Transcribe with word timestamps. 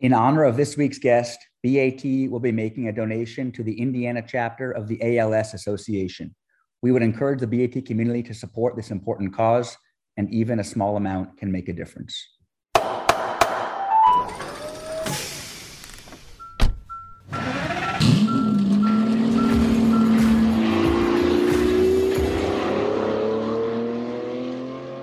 In 0.00 0.14
honor 0.14 0.44
of 0.44 0.56
this 0.56 0.78
week's 0.78 0.98
guest, 0.98 1.38
BAT 1.62 2.02
will 2.30 2.40
be 2.40 2.52
making 2.52 2.88
a 2.88 2.92
donation 2.92 3.52
to 3.52 3.62
the 3.62 3.78
Indiana 3.78 4.24
chapter 4.26 4.72
of 4.72 4.88
the 4.88 5.18
ALS 5.18 5.52
Association. 5.52 6.34
We 6.80 6.90
would 6.90 7.02
encourage 7.02 7.40
the 7.40 7.46
BAT 7.46 7.84
community 7.84 8.22
to 8.22 8.32
support 8.32 8.76
this 8.76 8.90
important 8.90 9.34
cause, 9.34 9.76
and 10.16 10.32
even 10.32 10.58
a 10.58 10.64
small 10.64 10.96
amount 10.96 11.36
can 11.36 11.52
make 11.52 11.68
a 11.68 11.74
difference. 11.74 12.16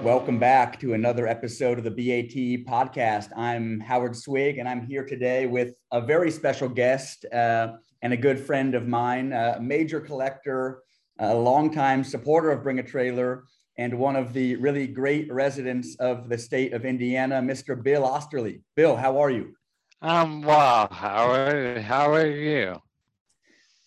Welcome 0.08 0.39
back 0.39 0.80
to 0.80 0.94
another 0.94 1.28
episode 1.28 1.78
of 1.78 1.84
the 1.84 1.92
BAT 1.92 2.66
podcast. 2.66 3.30
I'm 3.36 3.82
Howard 3.82 4.16
Swig, 4.16 4.57
and 4.57 4.68
I'm 4.68 4.88
here 4.88 5.06
today 5.06 5.48
with 5.48 5.74
a 5.92 6.00
very 6.00 6.32
special 6.32 6.70
guest 6.70 7.25
uh, 7.25 7.74
and 8.02 8.14
a 8.14 8.18
good 8.18 8.39
friend 8.39 8.74
of 8.74 8.88
mine, 8.88 9.33
a 9.33 9.60
major 9.60 10.00
collector, 10.00 10.82
a 11.20 11.36
longtime 11.36 12.06
supporter 12.06 12.52
of 12.52 12.64
Bring 12.64 12.80
a 12.80 12.83
Trailer, 12.83 13.43
and 13.78 14.00
one 14.00 14.16
of 14.16 14.32
the 14.32 14.56
really 14.56 14.88
great 14.88 15.30
residents 15.30 15.97
of 15.97 16.30
the 16.30 16.38
state 16.38 16.71
of 16.71 16.86
Indiana, 16.86 17.42
Mr. 17.42 17.83
Bill 17.83 18.04
Oesterle. 18.04 18.61
Bill, 18.78 18.96
how 18.96 19.19
are 19.19 19.30
you? 19.30 19.55
I'm 20.02 20.42
well, 20.42 20.88
Howard. 20.89 21.82
How 21.82 22.14
are 22.14 22.25
you? 22.25 22.82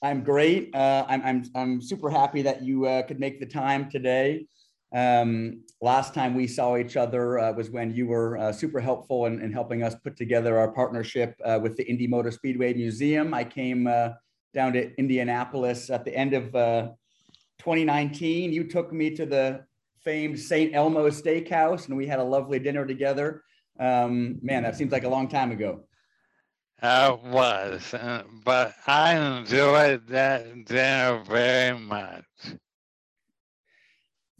I'm 0.03 0.23
great. 0.23 0.75
Uh, 0.75 1.07
I'm, 1.09 1.23
I'm, 1.23 1.45
I'm 1.55 1.81
super 1.81 2.11
happy 2.11 2.43
that 2.43 2.61
you 2.63 2.85
uh, 2.85 3.05
could 3.05 3.19
make 3.19 3.41
the 3.41 3.47
time 3.47 3.91
today. 3.91 4.45
Um, 4.93 5.63
last 5.81 6.15
time 6.15 6.35
we 6.35 6.47
saw 6.49 6.77
each 6.77 6.97
other 6.97 7.39
uh, 7.39 7.53
was 7.53 7.71
when 7.71 7.95
you 7.95 8.07
were 8.07 8.37
uh, 8.39 8.53
super 8.53 8.81
helpful 8.81 9.27
in, 9.27 9.41
in, 9.41 9.53
helping 9.53 9.85
us 9.85 9.95
put 9.95 10.17
together 10.17 10.59
our 10.59 10.73
partnership 10.73 11.41
uh, 11.45 11.61
with 11.63 11.77
the 11.77 11.89
Indy 11.89 12.09
Motor 12.09 12.33
Speedway 12.33 12.75
Museum. 12.75 13.33
I 13.33 13.45
came 13.45 13.87
uh, 13.87 14.11
down 14.53 14.73
to 14.73 14.93
Indianapolis 14.97 15.91
at 15.91 16.05
the 16.05 16.15
end 16.17 16.35
of 16.35 16.55
uh, 16.57 16.89
2019. 17.59 18.53
You 18.53 18.65
took 18.65 18.93
me 18.93 19.15
to 19.15 19.27
the 19.27 19.65
famed 20.03 20.39
St. 20.39 20.75
Elmo 20.75 21.09
Steakhouse, 21.09 21.87
and 21.87 21.97
we 21.97 22.07
had 22.07 22.19
a 22.19 22.25
lovely 22.25 22.59
dinner 22.59 22.85
together. 22.85 23.45
Um, 23.79 24.39
man, 24.43 24.65
that 24.65 24.77
seems 24.77 24.91
like 24.91 25.05
a 25.05 25.09
long 25.09 25.29
time 25.29 25.53
ago. 25.53 25.85
It 26.83 27.23
was, 27.25 27.93
uh, 27.93 28.25
but 28.45 28.75
I 28.87 29.15
enjoyed 29.15 30.07
that 30.09 30.65
dinner 30.65 31.23
very 31.29 31.79
much. 31.79 32.25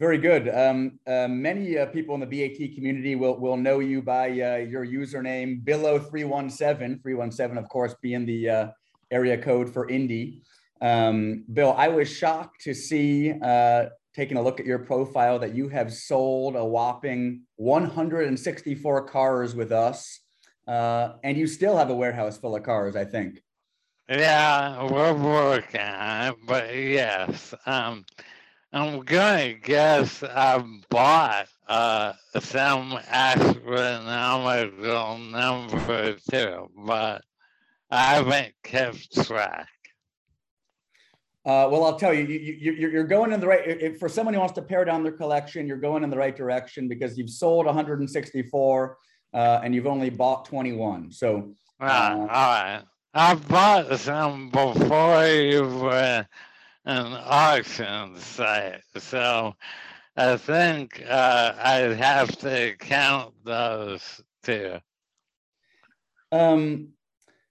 Very 0.01 0.17
good. 0.17 0.49
Um, 0.49 0.97
uh, 1.05 1.27
many 1.27 1.77
uh, 1.77 1.85
people 1.85 2.15
in 2.15 2.21
the 2.21 2.25
BAT 2.25 2.73
community 2.73 3.13
will, 3.15 3.37
will 3.37 3.55
know 3.55 3.77
you 3.77 4.01
by 4.01 4.29
uh, 4.29 4.55
your 4.55 4.83
username, 4.83 5.63
Billo317, 5.63 7.03
317, 7.03 7.55
of 7.55 7.69
course, 7.69 7.93
being 8.01 8.25
the 8.25 8.49
uh, 8.49 8.67
area 9.11 9.37
code 9.37 9.71
for 9.71 9.87
Indy. 9.91 10.41
Um, 10.81 11.43
Bill, 11.53 11.75
I 11.77 11.87
was 11.87 12.09
shocked 12.09 12.61
to 12.61 12.73
see, 12.73 13.31
uh, 13.43 13.89
taking 14.15 14.37
a 14.37 14.41
look 14.41 14.59
at 14.59 14.65
your 14.65 14.79
profile, 14.79 15.37
that 15.37 15.53
you 15.53 15.69
have 15.69 15.93
sold 15.93 16.55
a 16.55 16.65
whopping 16.65 17.43
164 17.57 19.05
cars 19.05 19.53
with 19.53 19.71
us, 19.71 20.21
uh, 20.67 21.09
and 21.23 21.37
you 21.37 21.45
still 21.45 21.77
have 21.77 21.91
a 21.91 21.95
warehouse 21.95 22.39
full 22.39 22.55
of 22.55 22.63
cars, 22.63 22.95
I 22.95 23.05
think. 23.05 23.43
Yeah, 24.09 24.81
we're 24.91 25.13
working 25.13 26.35
but 26.47 26.75
yes. 26.75 27.53
Um, 27.67 28.03
I'm 28.73 29.01
gonna 29.01 29.53
guess 29.53 30.23
I 30.23 30.63
bought 30.89 31.47
uh, 31.67 32.13
some 32.39 32.97
astronomical 33.09 35.17
number 35.17 36.15
too, 36.29 36.69
but 36.77 37.21
I 37.89 38.15
haven't 38.15 38.53
kept 38.63 39.27
track. 39.27 39.67
Uh, 41.43 41.67
well, 41.69 41.83
I'll 41.83 41.97
tell 41.97 42.13
you, 42.13 42.23
you, 42.23 42.71
you, 42.71 42.99
are 42.99 43.03
going 43.03 43.33
in 43.33 43.41
the 43.41 43.47
right. 43.47 43.61
If 43.65 43.99
for 43.99 44.07
someone 44.07 44.33
who 44.33 44.39
wants 44.39 44.55
to 44.55 44.61
pare 44.61 44.85
down 44.85 45.03
their 45.03 45.11
collection, 45.11 45.67
you're 45.67 45.75
going 45.75 46.03
in 46.03 46.09
the 46.09 46.17
right 46.17 46.35
direction 46.35 46.87
because 46.87 47.17
you've 47.17 47.31
sold 47.31 47.65
164 47.65 48.97
uh, 49.33 49.59
and 49.63 49.75
you've 49.75 49.87
only 49.87 50.09
bought 50.09 50.45
21. 50.45 51.11
So, 51.11 51.55
uh, 51.81 52.15
all 52.19 52.27
right, 52.27 52.83
I 53.13 53.35
bought 53.35 53.99
some 53.99 54.49
before 54.49 55.25
you 55.25 55.63
were 55.63 56.25
an 56.85 57.13
auction 57.25 58.17
site. 58.17 58.81
So 58.97 59.55
I 60.17 60.37
think 60.37 61.03
uh, 61.07 61.53
I'd 61.57 61.97
have 61.97 62.37
to 62.39 62.75
count 62.77 63.33
those 63.43 64.21
too. 64.43 64.77
Um, 66.31 66.89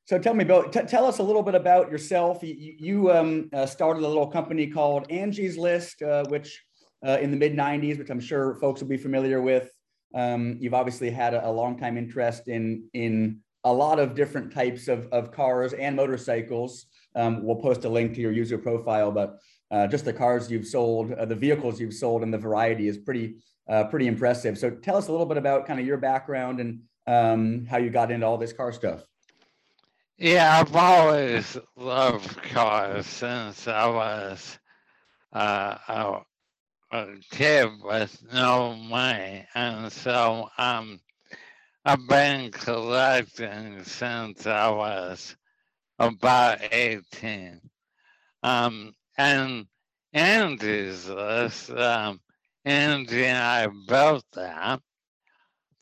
so 0.07 0.19
tell 0.19 0.35
me, 0.35 0.45
Bill, 0.45 0.69
t- 0.69 0.83
tell 0.83 1.07
us 1.07 1.19
a 1.19 1.23
little 1.23 1.43
bit 1.43 1.55
about 1.55 1.91
yourself. 1.91 2.43
You, 2.43 2.75
you 2.79 3.13
um, 3.13 3.49
uh, 3.53 3.67
started 3.67 4.03
a 4.03 4.09
little 4.09 4.27
company 4.27 4.67
called 4.67 5.07
Angie's 5.11 5.57
List, 5.57 6.03
uh, 6.03 6.25
which 6.29 6.65
uh, 7.07 7.19
in 7.21 7.31
the 7.31 7.37
mid 7.37 7.55
90s, 7.55 7.99
which 7.99 8.11
I'm 8.11 8.21
sure 8.21 8.57
folks 8.57 8.81
will 8.81 8.89
be 8.89 8.97
familiar 8.97 9.41
with. 9.41 9.71
Um, 10.15 10.57
you've 10.59 10.75
obviously 10.75 11.11
had 11.11 11.35
a, 11.35 11.49
a 11.49 11.51
long 11.53 11.79
time 11.79 11.97
interest 11.97 12.49
in, 12.49 12.89
in 12.93 13.39
a 13.63 13.73
lot 13.73 14.01
of 14.01 14.15
different 14.15 14.53
types 14.53 14.89
of, 14.89 15.07
of 15.13 15.31
cars 15.31 15.73
and 15.75 15.95
motorcycles. 15.95 16.87
Um, 17.15 17.45
we'll 17.45 17.57
post 17.57 17.85
a 17.85 17.89
link 17.89 18.15
to 18.15 18.21
your 18.21 18.33
user 18.33 18.59
profile, 18.59 19.11
but 19.11 19.39
uh, 19.71 19.87
just 19.87 20.05
the 20.05 20.13
cars 20.13 20.51
you've 20.51 20.67
sold, 20.67 21.13
uh, 21.13 21.25
the 21.25 21.35
vehicles 21.35 21.81
you've 21.81 21.95
sold, 21.95 22.23
and 22.23 22.33
the 22.33 22.39
variety 22.39 22.89
is 22.89 22.99
pretty 22.99 23.37
uh, 23.69 23.85
pretty 23.85 24.09
impressive. 24.09 24.59
So 24.59 24.71
tell 24.71 24.97
us 24.97 25.09
a 25.09 25.13
little 25.13 25.27
bit 25.27 25.37
about 25.37 25.67
kind 25.67 25.79
of 25.79 25.87
your 25.87 25.97
background 25.97 26.61
and 26.61 26.81
um, 27.07 27.67
how 27.67 27.79
you 27.79 27.91
got 27.91 28.11
into 28.11 28.27
all 28.27 28.37
this 28.37 28.53
car 28.53 28.73
stuff. 28.73 29.05
Yeah, 30.19 30.61
I've 30.61 30.77
always 30.77 31.57
loved 31.77 32.37
cars 32.43 33.07
since 33.07 33.67
I 33.69 33.87
was 33.89 34.59
uh, 35.33 35.77
a, 35.89 36.21
a 36.91 37.07
kid 37.31 37.71
with 37.83 38.23
no 38.33 38.75
money, 38.75 39.47
and 39.55 39.91
so 39.91 40.51
um, 40.59 41.01
I've 41.85 42.07
been 42.07 42.51
collecting 42.51 43.83
since 43.85 44.47
I 44.47 44.69
was 44.69 45.37
about 46.01 46.59
18. 46.73 47.61
Um, 48.43 48.95
and 49.19 49.67
Angie's 50.15 51.09
list, 51.09 51.71
um, 51.71 52.21
Angie 52.65 53.27
and 53.27 53.39
I 53.39 53.69
built 53.87 54.25
that 54.33 54.81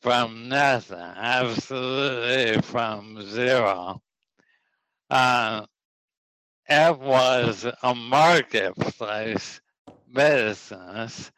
from 0.02 0.48
nothing, 0.48 0.98
absolutely 0.98 2.60
from 2.62 3.22
zero. 3.22 4.02
Uh, 5.08 5.64
it 6.68 6.98
was 6.98 7.66
a 7.82 7.94
marketplace 7.94 9.60
business 10.12 11.30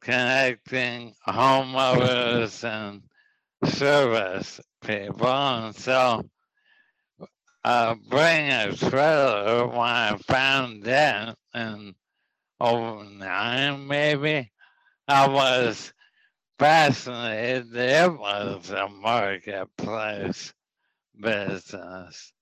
connecting 0.00 1.14
homeowners 1.26 2.62
and 2.64 3.02
service 3.70 4.60
people. 4.84 5.26
And 5.26 5.74
so 5.74 6.24
uh, 7.64 7.94
bring 8.08 8.50
a 8.50 8.76
trailer 8.76 9.66
when 9.66 9.78
I 9.78 10.16
found 10.18 10.82
that 10.84 11.36
in 11.54 11.94
09 12.60 13.86
maybe. 13.86 14.50
I 15.08 15.28
was 15.28 15.92
fascinated. 16.58 17.74
It 17.74 18.18
was 18.18 18.70
a 18.70 18.88
marketplace 18.88 20.52
business. 21.20 22.32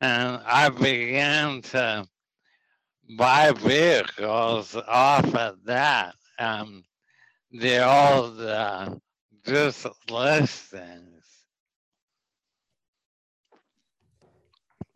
And 0.00 0.40
I 0.44 0.68
began 0.68 1.62
to 1.62 2.06
buy 3.16 3.52
vehicles 3.52 4.76
off 4.76 5.34
of 5.34 5.64
that. 5.64 6.14
Um, 6.38 6.84
the 7.50 7.86
old 7.86 8.40
uh, 8.40 8.94
just 9.46 9.86
listings 10.10 11.15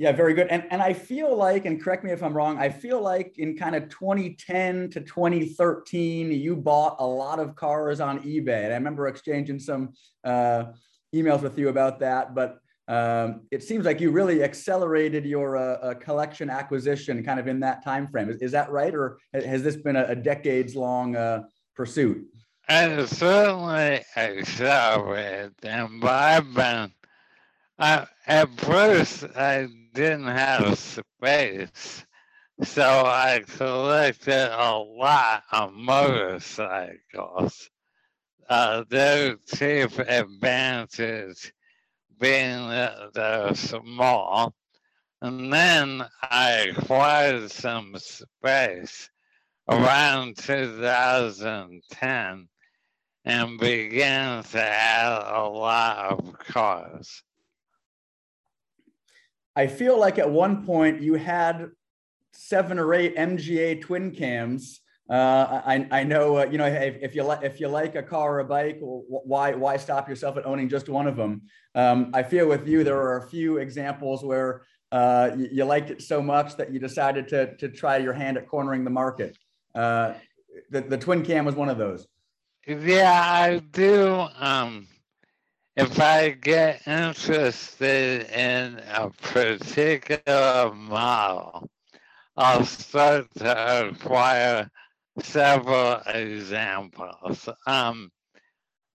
Yeah, 0.01 0.13
very 0.13 0.33
good. 0.33 0.47
And 0.49 0.65
and 0.71 0.81
I 0.81 0.95
feel 0.95 1.37
like, 1.37 1.67
and 1.67 1.79
correct 1.79 2.05
me 2.05 2.11
if 2.11 2.23
I'm 2.23 2.33
wrong, 2.33 2.57
I 2.57 2.71
feel 2.71 3.03
like 3.03 3.35
in 3.37 3.55
kind 3.55 3.77
of 3.77 3.91
2010 3.91 4.89
to 4.93 5.01
2013, 5.03 6.33
you 6.33 6.57
bought 6.57 6.97
a 7.01 7.07
lot 7.07 7.39
of 7.39 7.55
cars 7.55 8.01
on 8.01 8.21
eBay. 8.21 8.65
And 8.65 8.73
I 8.73 8.77
remember 8.77 9.09
exchanging 9.09 9.59
some 9.59 9.93
uh, 10.25 10.73
emails 11.15 11.43
with 11.43 11.59
you 11.59 11.69
about 11.69 12.01
that. 12.01 12.35
But 12.35 12.61
um, 12.89 13.43
it 13.51 13.63
seems 13.63 13.85
like 13.85 14.01
you 14.01 14.11
really 14.11 14.43
accelerated 14.43 15.27
your 15.27 15.59
uh, 15.59 15.63
uh, 15.63 15.95
collection 15.97 16.49
acquisition 16.49 17.23
kind 17.23 17.39
of 17.39 17.47
in 17.47 17.61
that 17.61 17.85
time 17.85 18.09
frame. 18.09 18.31
Is, 18.31 18.39
is 18.39 18.53
that 18.53 18.71
right, 18.71 18.95
or 18.95 19.19
has 19.35 19.63
this 19.63 19.77
been 19.77 19.97
a, 19.97 20.05
a 20.07 20.17
decades 20.17 20.75
long 20.75 21.15
uh, 21.15 21.43
pursuit? 21.77 22.25
And 22.71 23.07
certainly 23.07 24.01
accelerated, 24.17 25.53
and 25.63 26.03
I've 26.03 26.55
been. 26.55 26.91
Uh, 27.79 28.05
at 28.27 28.51
first, 28.61 29.25
I 29.35 29.67
didn't 29.93 30.27
have 30.27 30.79
space. 30.79 32.05
So 32.63 33.05
I 33.07 33.43
collected 33.57 34.53
a 34.53 34.77
lot 34.77 35.45
of 35.51 35.73
motorcycles. 35.73 37.71
Uh, 38.49 38.85
their 38.89 39.37
chief 39.55 39.99
advantage 39.99 41.53
being 42.19 42.69
that 42.69 43.15
they're 43.15 43.55
small. 43.55 44.55
And 45.23 45.53
then 45.53 46.07
I 46.23 46.73
acquired 46.77 47.51
some 47.51 47.95
space 47.99 49.11
around 49.69 50.39
2010 50.39 52.49
and 53.25 53.59
began 53.59 54.43
to 54.43 54.63
add 54.63 55.35
a 55.35 55.49
lot 55.49 56.13
of 56.13 56.39
cars. 56.39 57.23
I 59.57 59.67
feel 59.67 59.99
like 59.99 60.19
at 60.19 60.31
one 60.31 60.65
point 60.65 61.01
you 61.01 61.15
had 61.15 61.71
seven 62.33 62.79
or 62.79 62.95
eight 62.95 63.17
MGA 63.17 63.81
twin 63.81 64.13
cams. 64.13 64.81
Uh, 65.09 65.61
I, 65.67 65.89
I 65.91 66.05
know, 66.05 66.39
uh, 66.39 66.47
you 66.47 66.57
know, 66.57 66.67
if, 66.67 66.97
if 67.03 67.15
you 67.17 67.25
like, 67.25 67.43
if 67.43 67.59
you 67.59 67.67
like 67.67 67.97
a 67.97 68.03
car 68.03 68.37
or 68.37 68.39
a 68.41 68.45
bike, 68.45 68.79
why, 68.81 69.55
why 69.55 69.77
stop 69.77 70.09
yourself 70.09 70.37
at 70.37 70.47
owning 70.47 70.69
just 70.69 70.89
one 70.89 71.09
of 71.09 71.17
them? 71.17 71.43
Um, 71.75 72.13
I 72.15 72.23
feel 72.23 72.47
with 72.49 72.69
you, 72.69 72.85
there 72.85 72.97
are 72.97 73.19
a 73.19 73.29
few 73.29 73.59
examples 73.59 74.23
where 74.23 74.63
uh, 74.93 75.31
you, 75.37 75.49
you, 75.51 75.65
liked 75.65 75.91
it 75.91 76.01
so 76.01 76.23
much 76.23 76.57
that 76.57 76.73
you 76.73 76.79
decided 76.79 77.27
to, 77.29 77.57
to 77.57 77.69
try 77.69 77.97
your 77.97 78.13
hand 78.13 78.37
at 78.37 78.47
cornering 78.47 78.85
the 78.85 78.91
market. 78.91 79.37
Uh, 79.75 80.15
the, 80.71 80.81
the 80.81 80.99
twin 80.99 81.25
cam 81.25 81.45
was 81.45 81.57
one 81.57 81.69
of 81.69 81.79
those. 81.79 82.07
Yeah, 82.67 83.21
I 83.21 83.59
do. 83.59 84.27
Um, 84.39 84.87
if 85.77 86.01
I 86.01 86.31
get 86.31 86.87
interested 86.87 88.29
in 88.31 88.81
a 88.93 89.11
particular 89.11 90.73
model, 90.75 91.71
I'll 92.37 92.65
start 92.65 93.27
to 93.39 93.89
acquire 93.89 94.71
several 95.21 96.01
examples. 96.07 97.49
Um, 97.67 98.11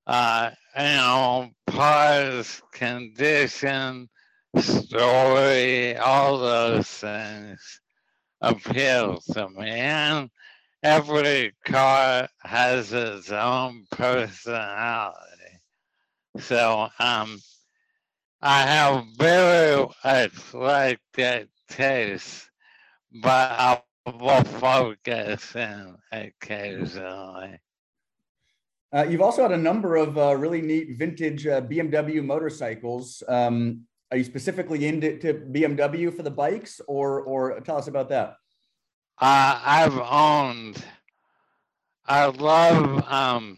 uh, 0.08 0.52
you 0.78 0.84
know, 0.84 1.50
parts, 1.68 2.62
condition, 2.72 4.10
story, 4.58 5.98
all 5.98 6.38
those 6.38 6.88
things 6.88 7.82
appeal 8.42 9.20
to 9.34 9.50
me. 9.50 9.70
And 9.70 10.30
every 10.84 11.54
car 11.66 12.28
has 12.44 12.94
its 12.94 13.32
own 13.32 13.86
personality. 13.92 15.35
So 16.40 16.90
um, 17.00 17.40
I 18.42 18.62
have 18.62 19.06
very 19.18 19.88
eclectic 20.04 21.50
taste, 21.70 22.50
but 23.22 23.52
I 23.52 23.82
will 24.06 24.44
focus 24.44 25.56
in 25.56 25.96
occasionally. 26.12 27.60
Uh, 28.94 29.06
you've 29.10 29.22
also 29.22 29.42
had 29.42 29.52
a 29.52 29.58
number 29.58 29.96
of 29.96 30.18
uh, 30.18 30.36
really 30.38 30.62
neat 30.62 30.98
vintage 30.98 31.48
uh, 31.48 31.62
BMW 31.62 32.24
motorcycles. 32.24 33.24
Um, 33.28 33.82
are 34.12 34.18
you 34.18 34.24
specifically 34.24 34.86
into 34.86 35.18
BMW 35.52 36.16
for 36.16 36.24
the 36.24 36.32
bikes, 36.32 36.80
or 36.88 37.22
or 37.22 37.60
tell 37.62 37.78
us 37.78 37.88
about 37.88 38.10
that? 38.10 38.36
Uh, 39.20 39.60
I've 39.66 40.00
owned. 40.00 40.84
I 42.06 42.26
love 42.28 43.04
um, 43.12 43.58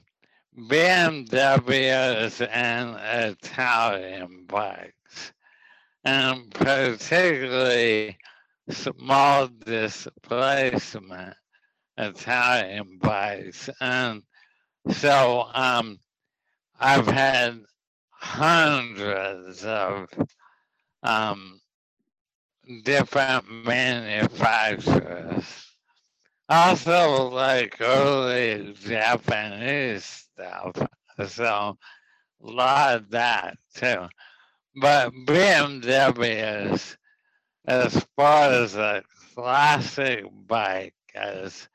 BMWs 0.57 2.47
and 2.51 2.97
Italian 3.35 4.45
bikes, 4.47 5.33
and 6.03 6.51
particularly 6.51 8.17
small 8.69 9.47
displacement 9.47 11.35
Italian 11.97 12.97
bikes. 12.99 13.69
And 13.79 14.23
so 14.89 15.47
um, 15.53 15.99
I've 16.79 17.07
had 17.07 17.61
hundreds 18.09 19.63
of 19.63 20.09
um, 21.03 21.61
different 22.83 23.49
manufacturers. 23.49 25.66
Also, 26.49 27.29
like 27.29 27.75
early 27.81 28.73
Japanese 28.73 30.05
stuff. 30.05 30.87
So, 31.27 31.77
a 32.43 32.47
lot 32.47 32.95
of 32.95 33.09
that 33.09 33.57
too. 33.75 34.07
But 34.75 35.11
BMW 35.25 36.71
is 36.73 36.97
as 37.65 38.05
far 38.15 38.51
as 38.51 38.75
a 38.75 39.03
classic 39.33 40.25
bike 40.45 40.93
is 41.15 41.67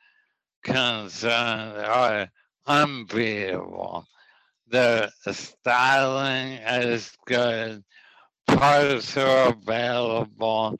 concerned, 0.62 1.76
are 1.84 2.28
unbeatable. 2.66 4.06
The 4.68 5.12
styling 5.32 6.52
is 6.52 7.12
good 7.26 7.84
parts 8.46 9.16
are 9.16 9.48
available, 9.50 10.78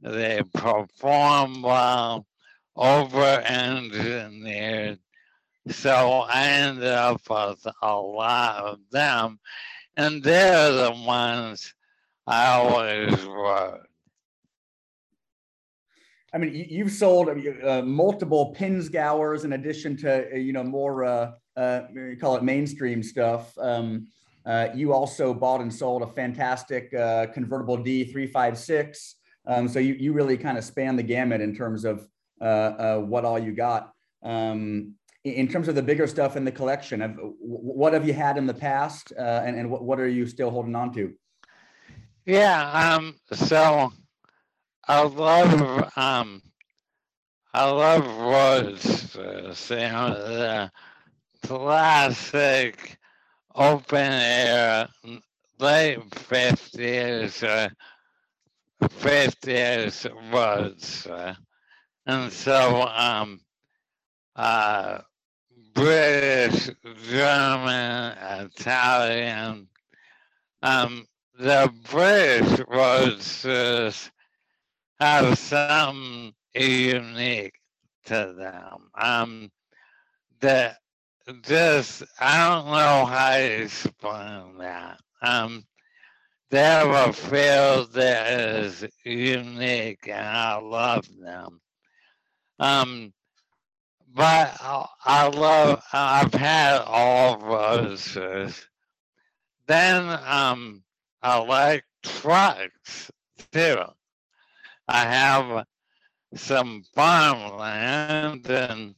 they 0.00 0.42
perform 0.54 1.62
well, 1.62 2.26
over 2.76 3.42
engineered. 3.46 4.98
So 5.68 6.24
I 6.28 6.46
ended 6.46 6.84
up 6.84 7.22
with 7.28 7.66
a 7.82 7.96
lot 7.96 8.64
of 8.64 8.78
them, 8.90 9.38
and 9.96 10.22
they're 10.22 10.72
the 10.72 10.92
ones 10.92 11.72
I 12.26 12.46
always 12.46 13.22
rode. 13.24 13.86
I 16.34 16.38
mean, 16.38 16.66
you've 16.68 16.90
sold 16.90 17.28
uh, 17.28 17.82
multiple 17.82 18.54
Pinzgauers 18.58 19.44
in 19.44 19.52
addition 19.52 19.96
to 19.98 20.32
uh, 20.32 20.36
you 20.36 20.52
know 20.52 20.64
more 20.64 21.04
uh, 21.04 21.32
uh, 21.56 21.82
call 22.20 22.36
it 22.36 22.42
mainstream 22.42 23.02
stuff. 23.02 23.56
Um, 23.56 24.08
uh, 24.44 24.68
you 24.74 24.92
also 24.92 25.32
bought 25.32 25.60
and 25.60 25.72
sold 25.72 26.02
a 26.02 26.06
fantastic 26.08 26.92
uh, 26.92 27.28
convertible 27.32 27.78
D356. 27.78 29.14
Um, 29.46 29.68
so 29.68 29.78
you, 29.78 29.94
you 29.94 30.12
really 30.12 30.36
kind 30.36 30.58
of 30.58 30.64
span 30.64 30.96
the 30.96 31.02
gamut 31.02 31.40
in 31.40 31.54
terms 31.54 31.84
of 31.84 32.06
what 33.00 33.24
all 33.24 33.38
you 33.38 33.52
got. 33.52 33.92
Um, 34.22 34.94
in 35.24 35.48
terms 35.48 35.68
of 35.68 35.74
the 35.74 35.82
bigger 35.82 36.06
stuff 36.06 36.36
in 36.36 36.44
the 36.44 36.52
collection, 36.52 37.00
what 37.40 37.94
have 37.94 38.06
you 38.06 38.12
had 38.12 38.36
in 38.36 38.46
the 38.46 38.54
past 38.54 39.12
uh, 39.18 39.42
and, 39.44 39.56
and 39.56 39.70
what, 39.70 39.82
what 39.82 39.98
are 39.98 40.08
you 40.08 40.26
still 40.26 40.50
holding 40.50 40.74
on 40.74 40.92
to? 40.94 41.14
Yeah, 42.26 42.70
um, 42.70 43.16
so 43.32 43.92
I 44.86 45.02
love 45.02 45.90
um, 45.96 46.42
I 47.54 47.70
love 47.70 48.04
roadsters, 48.04 49.70
you 49.70 49.76
know, 49.76 50.14
the 50.14 50.70
classic 51.42 52.98
open 53.54 54.12
air 54.12 54.88
late 55.58 56.00
50s, 56.10 57.44
uh, 57.48 57.68
50s 58.82 60.32
roads. 60.32 61.06
Uh, 61.06 61.34
and 62.06 62.32
so 62.32 62.82
um, 62.82 63.40
uh, 64.36 64.98
British, 65.74 66.70
German, 67.08 68.16
Italian, 68.18 69.68
um, 70.62 71.06
the 71.38 71.72
British 71.90 72.60
roadsters 72.68 74.10
have 75.00 75.38
something 75.38 76.32
unique 76.54 77.58
to 78.06 78.34
them. 78.38 78.90
Um, 78.94 79.50
the 80.40 80.76
just 81.42 82.02
I 82.20 82.48
don't 82.48 82.66
know 82.66 83.06
how 83.06 83.30
to 83.30 83.62
explain 83.62 84.58
that. 84.58 85.00
Um, 85.22 85.64
they 86.50 86.60
have 86.60 86.90
a 87.08 87.12
field 87.12 87.92
that 87.94 88.40
is 88.40 88.86
unique, 89.04 90.06
and 90.06 90.26
I 90.26 90.56
love 90.60 91.06
them. 91.18 91.60
Um, 92.58 93.12
but 94.14 94.56
I, 94.60 94.86
I 95.04 95.28
love. 95.28 95.82
I've 95.92 96.34
had 96.34 96.82
all 96.82 97.38
roses. 97.38 98.66
Then 99.66 100.08
um, 100.26 100.82
I 101.22 101.38
like 101.38 101.84
trucks 102.02 103.10
too. 103.52 103.78
I 104.86 104.98
have 105.04 105.64
some 106.34 106.84
farmland 106.94 108.48
and 108.50 108.94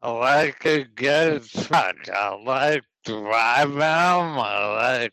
I 0.00 0.10
like 0.10 0.64
a 0.64 0.84
good 0.84 1.44
truck. 1.44 2.08
I 2.08 2.34
like 2.42 2.82
driving 3.04 3.78
them. 3.78 4.38
I 4.38 4.98
like 5.00 5.12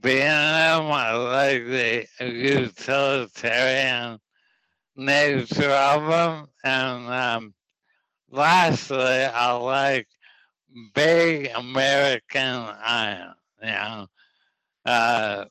being 0.00 0.18
them. 0.20 0.86
I 0.90 1.12
like 1.12 1.64
the 1.66 2.06
utilitarian 2.20 4.18
nature 4.96 5.70
of 5.70 6.06
them. 6.06 6.48
And 6.64 7.08
um, 7.08 7.54
lastly, 8.30 8.98
I 9.24 9.52
like 9.52 10.08
big 10.94 11.50
American 11.54 12.66
iron. 12.84 13.34
You 13.62 13.68
know, 13.68 14.06
uh, 14.86 15.44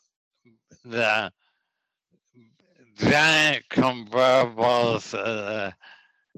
the 0.83 1.31
giant 2.97 3.63
convertibles. 3.69 5.13
Uh, 5.13 5.71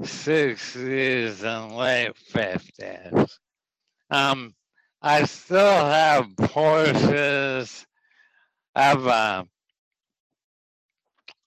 60s 0.02 1.44
and 1.44 1.76
late 1.76 2.14
50s. 2.32 3.38
Um, 4.10 4.56
I 5.02 5.26
still 5.26 5.86
have 5.86 6.28
Porsches. 6.36 7.86
have 8.76 9.06
a 9.06 9.48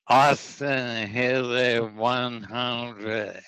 Austin 0.08 1.08
Healey 1.08 1.80
100S. 1.80 3.42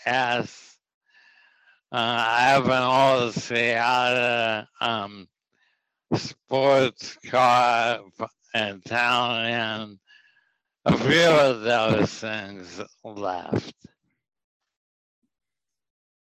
Uh, 1.91 1.95
I 1.95 2.41
have 2.49 2.67
an 2.67 2.83
old 2.83 3.33
Siata 3.35 4.67
um, 4.81 5.29
sports 6.15 7.17
car 7.27 8.01
Italian. 8.55 10.01
A 10.85 10.99
few 10.99 11.29
of 11.29 11.61
those 11.61 12.11
things 12.11 12.81
left. 13.05 13.75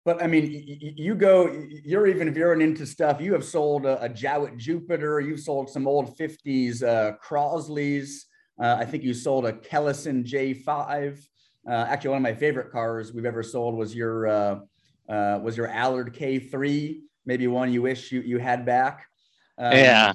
But 0.04 0.22
I 0.22 0.28
mean, 0.28 0.48
you 0.96 1.16
go, 1.16 1.52
you're 1.68 2.06
even 2.06 2.32
veering 2.32 2.62
into 2.62 2.86
stuff. 2.86 3.20
You 3.20 3.32
have 3.32 3.44
sold 3.44 3.86
a, 3.86 4.00
a 4.02 4.08
Jowett 4.08 4.56
Jupiter. 4.56 5.20
You've 5.20 5.40
sold 5.40 5.68
some 5.68 5.88
old 5.88 6.16
50s 6.16 6.82
uh, 6.82 7.16
Crosleys. 7.22 8.20
Uh, 8.60 8.76
I 8.78 8.84
think 8.84 9.04
you 9.04 9.14
sold 9.14 9.46
a 9.46 9.52
Kellison 9.52 10.24
J5. 10.24 11.18
Uh, 11.68 11.72
actually, 11.88 12.10
one 12.10 12.18
of 12.18 12.22
my 12.22 12.34
favorite 12.34 12.72
cars 12.72 13.12
we've 13.12 13.26
ever 13.26 13.42
sold 13.42 13.76
was 13.76 13.94
your 13.94 14.26
uh, 14.26 14.58
uh, 15.08 15.40
was 15.42 15.56
your 15.56 15.68
Allard 15.68 16.14
K3. 16.14 17.00
Maybe 17.26 17.46
one 17.46 17.72
you 17.72 17.82
wish 17.82 18.10
you, 18.10 18.20
you 18.20 18.38
had 18.38 18.64
back. 18.64 19.06
Um, 19.58 19.72
yeah. 19.72 20.12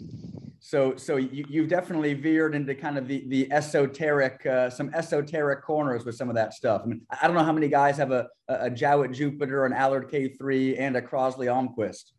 So, 0.60 0.96
so 0.96 1.18
you, 1.18 1.46
you've 1.50 1.68
definitely 1.68 2.14
veered 2.14 2.56
into 2.56 2.74
kind 2.74 2.98
of 2.98 3.08
the 3.08 3.26
the 3.28 3.52
esoteric, 3.52 4.46
uh, 4.46 4.70
some 4.70 4.92
esoteric 4.94 5.62
corners 5.62 6.06
with 6.06 6.16
some 6.16 6.30
of 6.30 6.36
that 6.36 6.54
stuff. 6.54 6.82
I 6.84 6.88
mean, 6.88 7.02
I 7.22 7.28
don't 7.28 7.36
know 7.36 7.44
how 7.44 7.52
many 7.52 7.68
guys 7.68 7.98
have 7.98 8.12
a 8.12 8.28
a 8.48 8.70
Jowett 8.70 9.12
Jupiter, 9.12 9.66
an 9.66 9.74
Allard 9.74 10.10
K3, 10.10 10.80
and 10.80 10.96
a 10.96 11.02
Crosley 11.02 11.48
Almquist. 11.48 12.12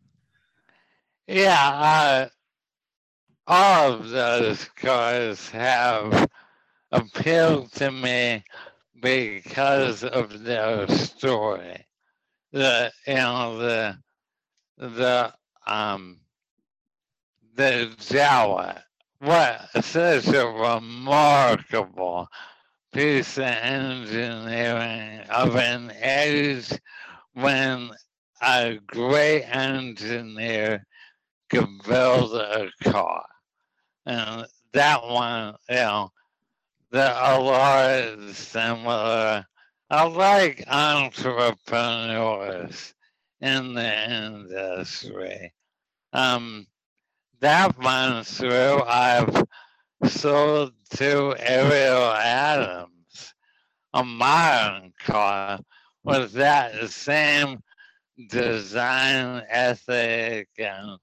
Yeah, 1.27 1.69
uh, 1.69 2.27
all 3.47 3.93
of 3.93 4.09
those 4.09 4.65
cars 4.75 5.49
have 5.49 6.29
appealed 6.91 7.71
to 7.73 7.91
me 7.91 8.43
because 8.99 10.03
of 10.03 10.43
their 10.43 10.87
story. 10.87 11.85
The 12.51 12.91
you 13.05 13.15
know 13.15 13.57
the 13.57 13.97
the 14.77 15.33
um 15.67 16.19
the 17.55 17.93
Jowett. 17.99 18.79
What 19.19 19.83
such 19.83 20.27
a 20.27 20.45
remarkable 20.47 22.27
piece 22.93 23.37
of 23.37 23.43
engineering 23.43 25.19
of 25.29 25.55
an 25.55 25.91
age 26.01 26.71
when 27.33 27.91
a 28.41 28.79
great 28.87 29.43
engineer 29.43 30.85
could 31.49 31.67
build 31.85 32.33
a 32.35 32.69
car. 32.83 33.25
And 34.05 34.45
that 34.73 35.03
one, 35.03 35.55
you 35.69 35.75
know, 35.75 36.11
there 36.91 37.13
are 37.13 37.39
a 37.39 37.43
lot 37.43 38.19
similar. 38.33 39.45
I 39.89 40.03
like 40.03 40.63
entrepreneurs 40.67 42.93
in 43.41 43.73
the 43.73 44.11
industry. 44.11 45.53
Um, 46.13 46.67
that 47.41 47.77
one 47.77 48.23
through, 48.23 48.81
I've 48.83 49.43
sold 50.05 50.71
to 50.95 51.35
Ariel 51.39 52.11
Atoms 52.11 53.33
a 53.93 54.03
modern 54.03 54.93
car 54.99 55.59
with 56.03 56.31
that 56.33 56.89
same 56.89 57.61
design 58.29 59.43
ethic 59.49 60.47
and, 60.57 60.97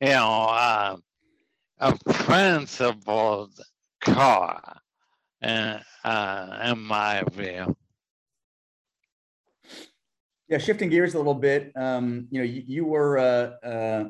you 0.00 0.08
know, 0.08 0.46
uh, 0.50 0.96
a 1.80 1.96
principled 2.12 3.58
car, 4.00 4.80
in, 5.42 5.80
uh, 6.04 6.70
in 6.70 6.78
my 6.80 7.22
view. 7.32 7.76
Yeah, 10.48 10.58
shifting 10.58 10.88
gears 10.88 11.14
a 11.14 11.18
little 11.18 11.34
bit. 11.34 11.72
Um, 11.76 12.26
you 12.30 12.38
know, 12.38 12.44
you, 12.44 12.62
you 12.66 12.84
were 12.86 13.18
uh, 13.18 13.66
uh, 13.66 14.04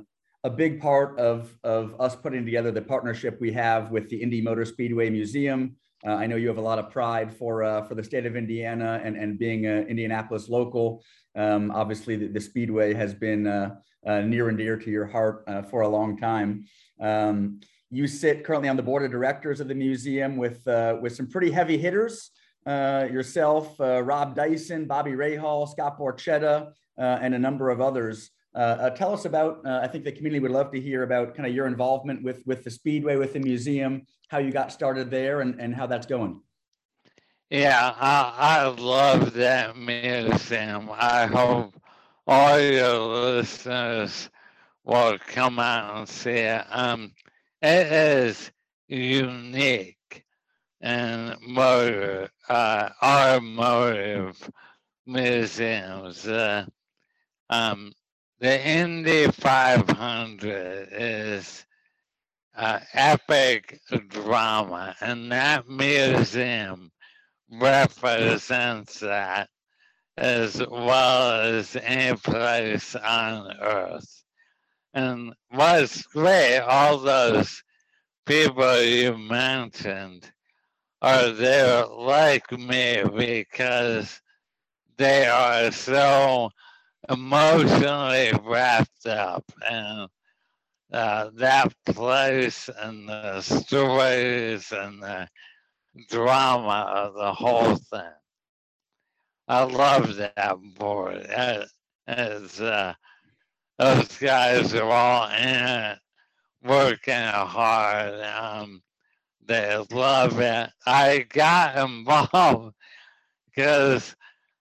a 0.45 0.51
big 0.51 0.81
part 0.81 1.19
of, 1.19 1.53
of 1.65 1.95
us 2.01 2.15
putting 2.15 2.45
together 2.45 2.71
the 2.71 2.83
partnership 2.83 3.39
we 3.41 3.53
have 3.53 3.91
with 3.91 4.09
the 4.09 4.23
Indy 4.23 4.41
Motor 4.41 4.65
Speedway 4.65 5.11
Museum. 5.11 5.77
Uh, 6.07 6.13
I 6.13 6.27
know 6.29 6.37
you 6.37 6.47
have 6.47 6.59
a 6.59 6.63
lot 6.63 6.79
of 6.79 6.91
pride 6.91 7.35
for 7.35 7.65
uh, 7.65 7.83
for 7.83 7.97
the 7.97 8.05
state 8.05 8.25
of 8.25 8.37
Indiana 8.37 9.01
and, 9.03 9.17
and 9.17 9.37
being 9.37 9.67
an 9.67 9.89
Indianapolis 9.89 10.49
local. 10.49 11.03
Um, 11.35 11.73
obviously, 11.73 12.15
the, 12.15 12.29
the, 12.29 12.41
Speedway 12.41 12.95
has 12.95 13.15
been 13.15 13.49
uh, 13.49 13.75
uh 14.07 14.21
near 14.21 14.49
and 14.49 14.57
dear 14.57 14.77
to 14.77 14.91
your 14.91 15.07
heart 15.07 15.43
uh, 15.49 15.63
for 15.63 15.81
a 15.81 15.89
long 15.89 16.17
time. 16.17 16.67
Um, 17.01 17.61
you 17.91 18.07
sit 18.07 18.45
currently 18.45 18.69
on 18.69 18.77
the 18.77 18.83
board 18.83 19.03
of 19.05 19.11
directors 19.11 19.61
of 19.61 19.69
the 19.69 19.75
museum 19.75 20.37
with 20.37 20.67
uh, 20.69 20.97
with 21.01 21.15
some 21.15 21.27
pretty 21.27 21.51
heavy 21.51 21.79
hitters. 21.79 22.31
yourself, 22.67 23.79
Rob 23.79 24.35
Dyson, 24.35 24.87
Bobby 24.87 25.13
Rahal, 25.13 25.69
Scott 25.69 25.99
Borchetta, 25.99 26.73
and 26.97 27.35
a 27.35 27.39
number 27.39 27.71
of 27.71 27.81
others. 27.81 28.31
Uh, 28.55 28.59
uh, 28.81 28.91
tell 28.91 29.13
us 29.13 29.25
about, 29.25 29.65
uh, 29.65 29.81
I 29.83 29.87
think 29.87 30.05
the 30.05 30.11
community 30.13 30.41
would 30.41 30.51
love 30.51 30.73
to 30.73 30.81
hear 30.81 31.05
about 31.05 31.35
kind 31.35 31.47
of 31.49 31.55
your 31.55 31.67
involvement 31.69 32.25
with, 32.25 32.43
with 32.45 32.65
the 32.65 32.71
Speedway, 32.71 33.17
with 33.17 33.33
the 33.33 33.41
museum, 33.41 34.03
how 34.29 34.39
you 34.39 34.51
got 34.51 34.73
started 34.73 35.11
there 35.11 35.43
and, 35.43 35.61
and 35.61 35.75
how 35.75 35.87
that's 35.87 36.07
going. 36.07 36.41
Yeah, 37.51 37.95
I, 37.97 38.35
I 38.37 38.67
love 38.67 39.35
that 39.35 39.77
museum. 39.77 40.91
I 40.93 41.27
hope 41.27 41.81
all 42.27 42.59
your 42.59 42.99
listeners 42.99 44.29
will 44.89 45.19
come 45.19 45.59
out 45.59 45.99
and 45.99 46.09
see. 46.09 46.47
Um, 46.47 47.13
it 47.61 47.93
is 47.93 48.51
unique 48.89 50.25
in 50.81 51.37
motor, 51.47 52.31
uh, 52.49 52.89
automotive 53.03 54.51
museums. 55.07 56.27
Uh, 56.27 56.65
um, 57.51 57.93
the 58.41 58.67
Indy 58.67 59.31
500 59.31 60.89
is 60.93 61.67
uh, 62.57 62.81
epic 62.95 63.81
drama, 64.09 64.95
and 65.03 65.31
that 65.33 65.69
museum 65.69 66.91
represents 67.51 69.01
that 69.01 69.49
as 70.17 70.61
well 70.67 71.43
as 71.43 71.77
any 71.77 72.17
place 72.17 72.97
on 72.97 73.53
earth. 73.61 74.18
And 74.95 75.35
what's 75.51 76.03
great, 76.03 76.59
all 76.61 76.99
those 76.99 77.63
people 78.27 78.83
you 78.83 79.17
mentioned 79.17 80.31
are 81.03 81.31
there 81.31 81.87
like 81.87 82.51
me 82.53 83.03
because 83.17 84.21
they 84.97 85.27
are 85.27 85.71
so 85.71 86.51
emotionally 87.09 88.33
wrapped 88.45 89.07
up 89.07 89.45
and 89.71 90.09
uh, 90.93 91.31
that 91.35 91.73
place 91.87 92.69
and 92.81 93.09
the 93.09 93.41
stories 93.43 94.73
and 94.73 95.03
the 95.03 95.29
drama 96.09 96.91
of 96.95 97.15
the 97.15 97.33
whole 97.33 97.77
thing. 97.77 98.13
I 99.47 99.63
love 99.63 100.17
that 100.17 100.57
board. 100.77 101.27
It's, 102.07 102.61
uh, 102.61 102.95
those 103.79 104.19
guys 104.19 104.75
are 104.75 104.91
all 104.91 105.31
in 105.31 105.65
it, 105.65 105.99
working 106.65 107.15
hard. 107.15 108.21
Um, 108.21 108.83
they 109.47 109.77
love 109.91 110.41
it. 110.41 110.71
I 110.85 111.25
got 111.29 111.79
involved 111.79 112.75
because 113.47 114.17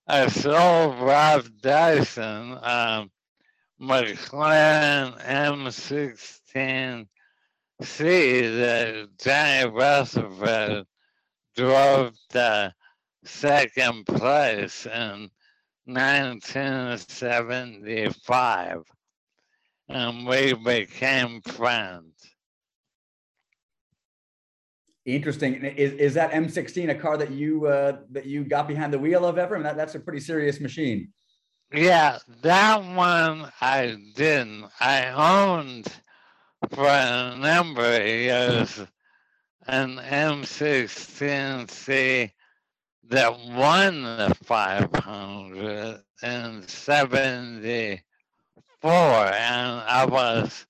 I 0.07 0.27
sold 0.27 0.99
Rob 0.99 1.47
Dyson 1.61 2.59
um, 2.61 3.09
McLaren 3.81 5.19
M16C 5.25 7.07
that 7.81 9.09
Johnny 9.19 9.69
Rutherford 9.69 10.85
drove 11.55 12.13
to 12.29 12.73
second 13.23 14.05
place 14.05 14.85
in 14.85 15.31
1975. 15.85 18.83
And 19.89 20.27
we 20.27 20.53
became 20.53 21.41
friends. 21.41 22.13
Interesting. 25.05 25.63
Is, 25.63 25.93
is 25.93 26.13
that 26.15 26.31
M16 26.31 26.89
a 26.89 26.95
car 26.95 27.15
that 27.17 27.31
you 27.31 27.65
uh, 27.65 27.99
that 28.11 28.25
you 28.25 28.43
got 28.43 28.67
behind 28.67 28.91
the 28.91 28.99
wheel 28.99 29.25
of 29.25 29.37
ever? 29.37 29.55
I 29.55 29.59
mean, 29.59 29.63
that, 29.63 29.77
that's 29.77 29.95
a 29.95 30.01
pretty 30.01 30.19
serious 30.19 30.59
machine. 30.59 31.13
Yeah, 31.73 32.17
that 32.41 32.83
one 32.83 33.49
I 33.61 33.95
didn't. 34.15 34.65
I 34.81 35.07
owned 35.07 35.87
for 36.71 36.87
a 36.87 37.37
number 37.37 37.85
of 37.85 38.05
years 38.05 38.81
an 39.67 39.97
M16C 39.97 42.31
that 43.09 43.39
won 43.39 44.03
the 44.03 44.35
500 44.43 46.01
in 46.23 46.61
74, 48.87 49.33
and 49.33 49.81
I 49.85 50.05
was 50.05 50.65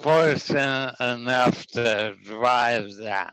fortunate 0.00 0.96
enough 0.98 1.64
to 1.68 2.16
drive 2.24 2.96
that. 2.96 3.32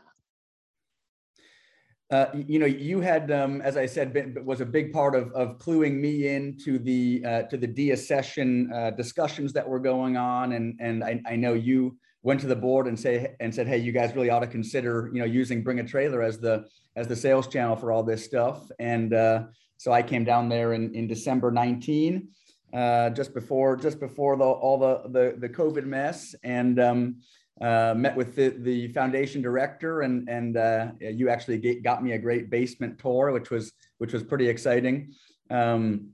uh, 2.12 2.26
you 2.34 2.60
know, 2.60 2.66
you 2.66 3.00
had, 3.00 3.32
um, 3.32 3.60
as 3.62 3.76
I 3.76 3.86
said, 3.86 4.12
been, 4.12 4.44
was 4.44 4.60
a 4.60 4.66
big 4.66 4.92
part 4.92 5.16
of, 5.16 5.32
of 5.32 5.58
cluing 5.58 5.98
me 5.98 6.28
in 6.28 6.56
to 6.64 6.78
the 6.78 7.24
uh, 7.26 7.42
to 7.44 7.56
the 7.56 7.66
deaccession 7.66 8.72
uh, 8.72 8.90
discussions 8.92 9.52
that 9.54 9.68
were 9.68 9.80
going 9.80 10.16
on, 10.16 10.52
and 10.52 10.78
and 10.78 11.02
I, 11.02 11.20
I, 11.26 11.36
know 11.36 11.54
you 11.54 11.96
went 12.22 12.38
to 12.42 12.46
the 12.46 12.54
board 12.54 12.86
and 12.86 13.00
say 13.00 13.34
and 13.40 13.52
said, 13.52 13.66
hey, 13.66 13.78
you 13.78 13.90
guys 13.90 14.14
really 14.14 14.30
ought 14.30 14.40
to 14.40 14.46
consider, 14.46 15.10
you 15.12 15.18
know, 15.18 15.24
using 15.24 15.64
Bring 15.64 15.80
a 15.80 15.84
Trailer 15.84 16.22
as 16.22 16.38
the 16.38 16.66
as 16.94 17.08
the 17.08 17.16
sales 17.16 17.48
channel 17.48 17.74
for 17.74 17.90
all 17.90 18.04
this 18.04 18.24
stuff. 18.24 18.70
And 18.78 19.14
uh, 19.14 19.44
so 19.78 19.90
I 19.90 20.02
came 20.02 20.24
down 20.24 20.48
there 20.48 20.74
in 20.74 20.94
in 20.94 21.08
December 21.08 21.50
19, 21.50 22.28
uh, 22.72 23.10
just 23.10 23.34
before 23.34 23.76
just 23.76 24.00
before 24.00 24.36
the 24.36 24.44
all 24.44 24.78
the 24.78 25.02
the, 25.08 25.36
the 25.38 25.48
COVID 25.48 25.84
mess, 25.84 26.34
and 26.42 26.80
um, 26.80 27.16
uh, 27.60 27.94
met 27.96 28.16
with 28.16 28.34
the, 28.34 28.48
the 28.48 28.88
foundation 28.88 29.42
director 29.42 30.00
and 30.00 30.28
and 30.28 30.56
uh, 30.56 30.88
you 31.00 31.28
actually 31.28 31.58
get, 31.58 31.82
got 31.82 32.02
me 32.02 32.12
a 32.12 32.18
great 32.18 32.48
basement 32.48 32.98
tour, 32.98 33.30
which 33.32 33.50
was 33.50 33.72
which 33.98 34.12
was 34.12 34.22
pretty 34.22 34.48
exciting. 34.48 35.12
Um, 35.50 36.10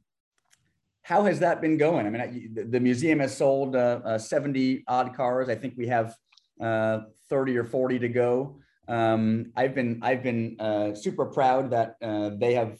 how 1.02 1.22
has 1.24 1.38
that 1.38 1.60
been 1.60 1.78
going? 1.78 2.06
I 2.06 2.10
mean, 2.10 2.20
I, 2.20 2.62
the 2.68 2.80
museum 2.80 3.20
has 3.20 3.34
sold 3.34 3.76
uh, 3.76 4.00
uh 4.04 4.18
70 4.18 4.84
odd 4.88 5.14
cars. 5.14 5.48
I 5.48 5.54
think 5.54 5.74
we 5.76 5.86
have 5.86 6.14
30 6.60 7.56
or 7.56 7.64
40 7.64 8.00
to 8.00 8.08
go. 8.08 8.58
Um, 8.88 9.52
I've 9.54 9.74
been 9.74 10.00
I've 10.02 10.24
been 10.24 10.56
super 10.96 11.26
proud 11.26 11.70
that 11.70 11.94
they 12.40 12.54
have 12.54 12.78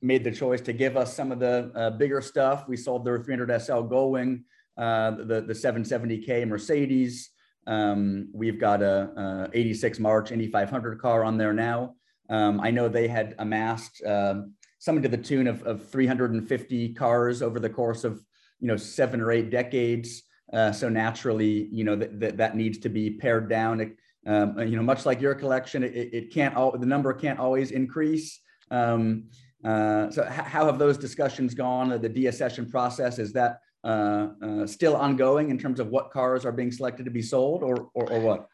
made 0.00 0.24
the 0.24 0.30
choice 0.30 0.60
to 0.62 0.72
give 0.72 0.96
us 0.96 1.14
some 1.14 1.32
of 1.32 1.38
the 1.38 1.94
bigger 1.98 2.20
stuff. 2.20 2.68
We 2.68 2.76
sold 2.76 3.04
their 3.04 3.18
300 3.18 3.60
SL 3.60 3.72
Gullwing, 3.72 4.42
the 4.76 5.44
the 5.46 5.54
770K 5.54 6.46
Mercedes. 6.46 7.30
Um, 7.68 8.30
we've 8.32 8.58
got 8.58 8.82
a, 8.82 9.48
a, 9.50 9.50
86 9.52 9.98
March 9.98 10.32
Indy 10.32 10.48
500 10.48 10.98
car 11.00 11.22
on 11.22 11.36
there 11.36 11.52
now. 11.52 11.96
Um, 12.30 12.60
I 12.60 12.70
know 12.70 12.88
they 12.88 13.06
had 13.06 13.34
amassed 13.38 14.02
uh, 14.02 14.42
something 14.78 15.02
to 15.02 15.08
the 15.08 15.18
tune 15.18 15.46
of, 15.46 15.62
of 15.64 15.86
350 15.88 16.94
cars 16.94 17.42
over 17.42 17.60
the 17.60 17.68
course 17.68 18.04
of 18.04 18.22
you 18.58 18.68
know 18.68 18.76
seven 18.76 19.20
or 19.20 19.30
eight 19.30 19.50
decades. 19.50 20.22
Uh, 20.52 20.72
so 20.72 20.88
naturally, 20.88 21.68
you 21.70 21.84
know 21.84 21.94
that 21.94 22.18
that, 22.20 22.36
that 22.38 22.56
needs 22.56 22.78
to 22.78 22.88
be 22.88 23.10
pared 23.10 23.48
down. 23.50 23.94
Um, 24.26 24.58
you 24.60 24.76
know, 24.76 24.82
much 24.82 25.06
like 25.06 25.20
your 25.20 25.34
collection, 25.34 25.82
it, 25.82 25.94
it 25.94 26.32
can't 26.32 26.54
all 26.54 26.76
the 26.76 26.86
number 26.86 27.12
can't 27.12 27.38
always 27.38 27.70
increase. 27.70 28.40
Um, 28.70 29.24
uh, 29.64 30.10
so 30.10 30.24
how 30.24 30.66
have 30.66 30.78
those 30.78 30.96
discussions 30.96 31.54
gone? 31.54 31.88
The 31.88 32.08
deaccession 32.08 32.70
process 32.70 33.18
is 33.18 33.32
that 33.32 33.60
uh, 33.84 34.28
uh, 34.42 34.66
still 34.66 34.96
ongoing 34.96 35.50
in 35.50 35.58
terms 35.58 35.80
of 35.80 35.88
what 35.88 36.10
cars 36.10 36.44
are 36.44 36.52
being 36.52 36.70
selected 36.70 37.04
to 37.04 37.10
be 37.10 37.22
sold, 37.22 37.62
or 37.62 37.90
or, 37.94 38.10
or 38.10 38.20
what? 38.20 38.48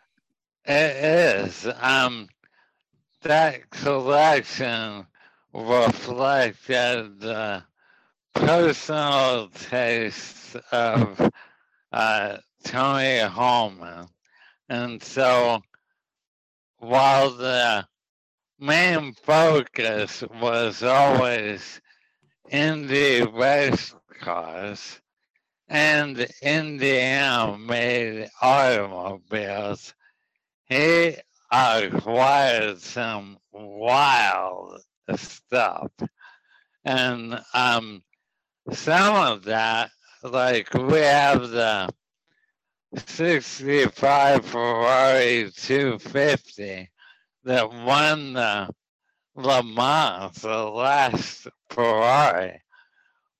It 0.64 0.96
is. 0.96 1.68
Um, 1.80 2.28
that 3.22 3.68
collection 3.70 5.06
reflected 5.52 7.20
the 7.20 7.62
personal 8.34 9.48
taste 9.48 10.56
of 10.72 11.30
uh, 11.92 12.38
Tony 12.64 13.18
Hulman. 13.18 14.08
And 14.68 15.02
so 15.02 15.62
while 16.78 17.30
the 17.30 17.86
main 18.64 19.12
focus 19.12 20.24
was 20.40 20.82
always 20.82 21.82
Indy 22.50 23.22
race 23.22 23.94
cars, 24.20 25.00
and 25.68 26.26
Indiana 26.40 27.58
made 27.58 28.30
automobiles, 28.40 29.94
he 30.66 31.16
acquired 31.50 32.80
some 32.80 33.36
wild 33.52 34.80
stuff. 35.14 35.90
And 36.86 37.40
um, 37.52 38.02
some 38.72 39.14
of 39.14 39.44
that, 39.44 39.90
like 40.22 40.72
we 40.72 41.00
have 41.00 41.50
the 41.50 41.90
65 42.96 44.44
Ferrari 44.46 45.50
250 45.54 46.88
that 47.44 47.70
won 47.70 48.34
the 48.34 48.68
Le 49.36 49.62
Mans, 49.62 50.40
the 50.42 50.64
last 50.64 51.48
Ferrari 51.70 52.60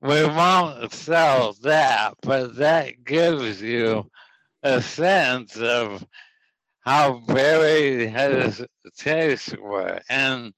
we 0.05 0.23
won't 0.27 0.93
sell 0.93 1.55
that, 1.63 2.13
but 2.21 2.57
that 2.57 3.05
gives 3.05 3.63
you 3.63 4.11
a 4.63 4.83
sense 4.83 5.57
of 5.57 6.07
how 6.81 7.23
varied 7.27 8.11
his 8.11 8.63
tastes 8.99 9.57
were. 9.57 9.99
And 10.11 10.53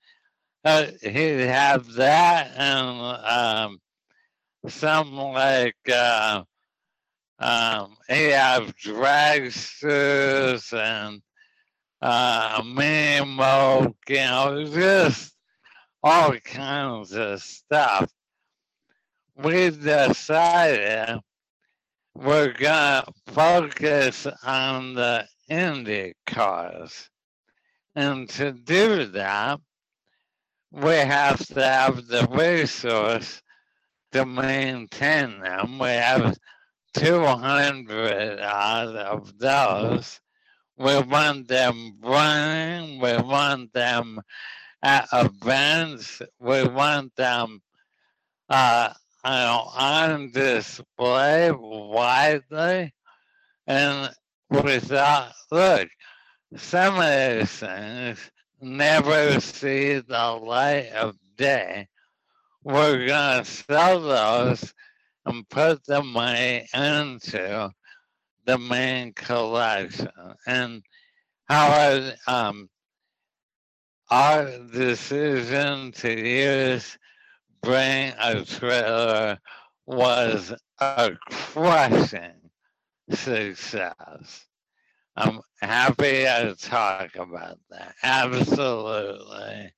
uh, 0.65 0.87
he'd 1.01 1.47
have 1.47 1.93
that 1.93 2.51
and 2.57 3.01
um, 3.25 3.79
something 4.67 5.15
like 5.15 5.77
uh, 5.93 6.43
um, 7.39 7.97
he'd 8.09 8.33
have 8.33 8.75
dragsters 8.75 10.73
and 10.77 11.23
uh, 12.03 12.63
mini 12.65 13.95
you 14.09 14.69
just 14.75 15.33
all 16.03 16.33
kinds 16.41 17.13
of 17.13 17.43
stuff 17.43 18.11
we 19.37 19.71
decided 19.71 21.21
we're 22.15 22.53
going 22.53 23.03
to 23.03 23.05
focus 23.33 24.27
on 24.43 24.95
the 24.95 25.27
Indy 25.49 26.15
cars. 26.27 27.11
And 27.95 28.29
to 28.31 28.53
do 28.53 29.07
that, 29.07 29.61
we 30.73 30.95
have 30.95 31.47
to 31.49 31.63
have 31.63 32.07
the 32.07 32.27
resource 32.31 33.43
to 34.13 34.25
maintain 34.25 35.41
them. 35.41 35.79
We 35.79 35.89
have 35.89 36.37
200 36.95 38.41
out 38.41 38.97
of 38.97 39.39
those. 39.39 40.21
We 40.79 41.01
want 41.01 41.49
them 41.49 41.97
running. 42.03 43.01
We 43.01 43.17
want 43.17 43.73
them 43.73 44.21
at 44.83 45.09
events. 45.13 46.21
We 46.39 46.65
want 46.65 47.17
them 47.17 47.63
uh, 48.49 48.93
on 49.25 50.31
display 50.33 51.51
widely. 51.51 52.95
And 53.67 54.11
we 54.51 54.79
thought, 54.79 55.33
look, 55.51 55.89
some 56.57 56.99
of 56.99 57.39
these 57.39 57.51
things 57.51 58.31
never 58.61 59.41
see 59.41 59.99
the 59.99 60.41
light 60.43 60.93
of 60.93 61.17
day. 61.37 61.89
We're 62.63 63.07
going 63.07 63.45
to 63.45 63.51
sell 63.51 64.01
those 64.01 64.75
and 65.25 65.49
put 65.49 65.85
the 65.87 66.03
money 66.03 66.67
into 66.75 67.71
the 68.47 68.59
main 68.59 69.13
collection. 69.13 70.09
And 70.47 70.83
how 71.49 72.13
um, 72.27 72.69
our 74.11 74.47
decision 74.73 75.93
to 75.93 76.13
use 76.13 76.99
bring 77.63 78.13
a 78.19 78.45
trailer 78.45 79.39
was 79.87 80.53
a 80.81 81.13
crushing 81.31 82.51
success. 83.11 84.47
I'm 85.17 85.41
happy 85.61 86.25
to 86.25 86.55
talk 86.61 87.17
about 87.17 87.59
that. 87.71 87.95
Absolutely 88.03 89.73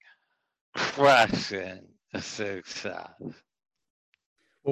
crushing 0.75 1.87
success. 2.19 3.13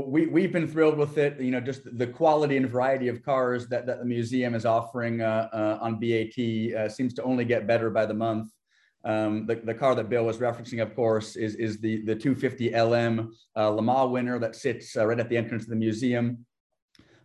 We, 0.05 0.27
we've 0.27 0.53
been 0.53 0.69
thrilled 0.69 0.99
with 0.99 1.17
it. 1.17 1.41
You 1.41 1.51
know, 1.51 1.61
just 1.61 1.83
the 1.97 2.07
quality 2.07 2.59
and 2.59 2.69
variety 2.69 3.09
of 3.09 3.23
cars 3.23 3.67
that, 3.69 3.87
that 3.87 4.01
the 4.01 4.05
museum 4.05 4.55
is 4.55 4.67
offering 4.67 5.23
uh, 5.23 5.49
uh, 5.53 5.79
on 5.81 5.99
BAT 5.99 6.39
uh, 6.77 6.89
seems 6.89 7.15
to 7.15 7.23
only 7.23 7.47
get 7.47 7.67
better 7.67 7.89
by 7.89 8.05
the 8.05 8.13
month. 8.13 8.51
Um, 9.05 9.47
the, 9.47 9.55
the 9.55 9.73
car 9.73 9.95
that 9.95 10.11
Bill 10.11 10.25
was 10.25 10.39
referencing, 10.39 10.83
of 10.83 10.95
course, 10.95 11.37
is, 11.37 11.55
is 11.55 11.79
the, 11.79 12.03
the 12.03 12.15
250 12.15 12.79
LM 12.79 13.33
uh, 13.57 13.71
Le 13.71 13.81
Mans 13.81 14.11
winner 14.11 14.39
that 14.39 14.55
sits 14.55 14.97
uh, 14.97 15.07
right 15.07 15.19
at 15.19 15.31
the 15.31 15.37
entrance 15.37 15.63
of 15.63 15.71
the 15.71 15.77
museum, 15.77 16.45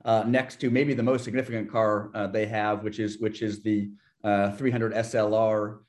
uh, 0.05 0.23
next 0.25 0.61
to 0.61 0.69
maybe 0.69 0.93
the 0.93 1.03
most 1.03 1.25
significant 1.25 1.69
car 1.69 2.09
uh, 2.13 2.27
they 2.27 2.45
have, 2.45 2.83
which 2.83 2.99
is 2.99 3.19
which 3.19 3.41
is 3.41 3.61
the 3.63 3.89
uh, 4.23 4.51
300 4.51 4.93
SLR 4.93 5.79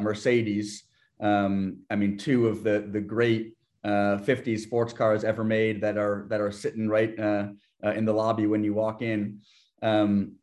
Mercedes. 0.00 0.84
Um, 1.20 1.78
I 1.90 1.96
mean, 1.96 2.16
two 2.16 2.46
of 2.46 2.62
the 2.62 2.88
the 2.92 3.00
great 3.00 3.57
50s 3.88 4.60
sports 4.60 4.92
cars 4.92 5.24
ever 5.24 5.44
made 5.44 5.80
that 5.80 5.96
are 5.96 6.26
that 6.28 6.40
are 6.40 6.52
sitting 6.52 6.88
right 6.88 7.14
in 7.18 8.04
the 8.04 8.12
lobby 8.12 8.46
when 8.46 8.64
you 8.64 8.74
walk 8.74 9.02
in. 9.02 9.40
Um, 9.82 10.38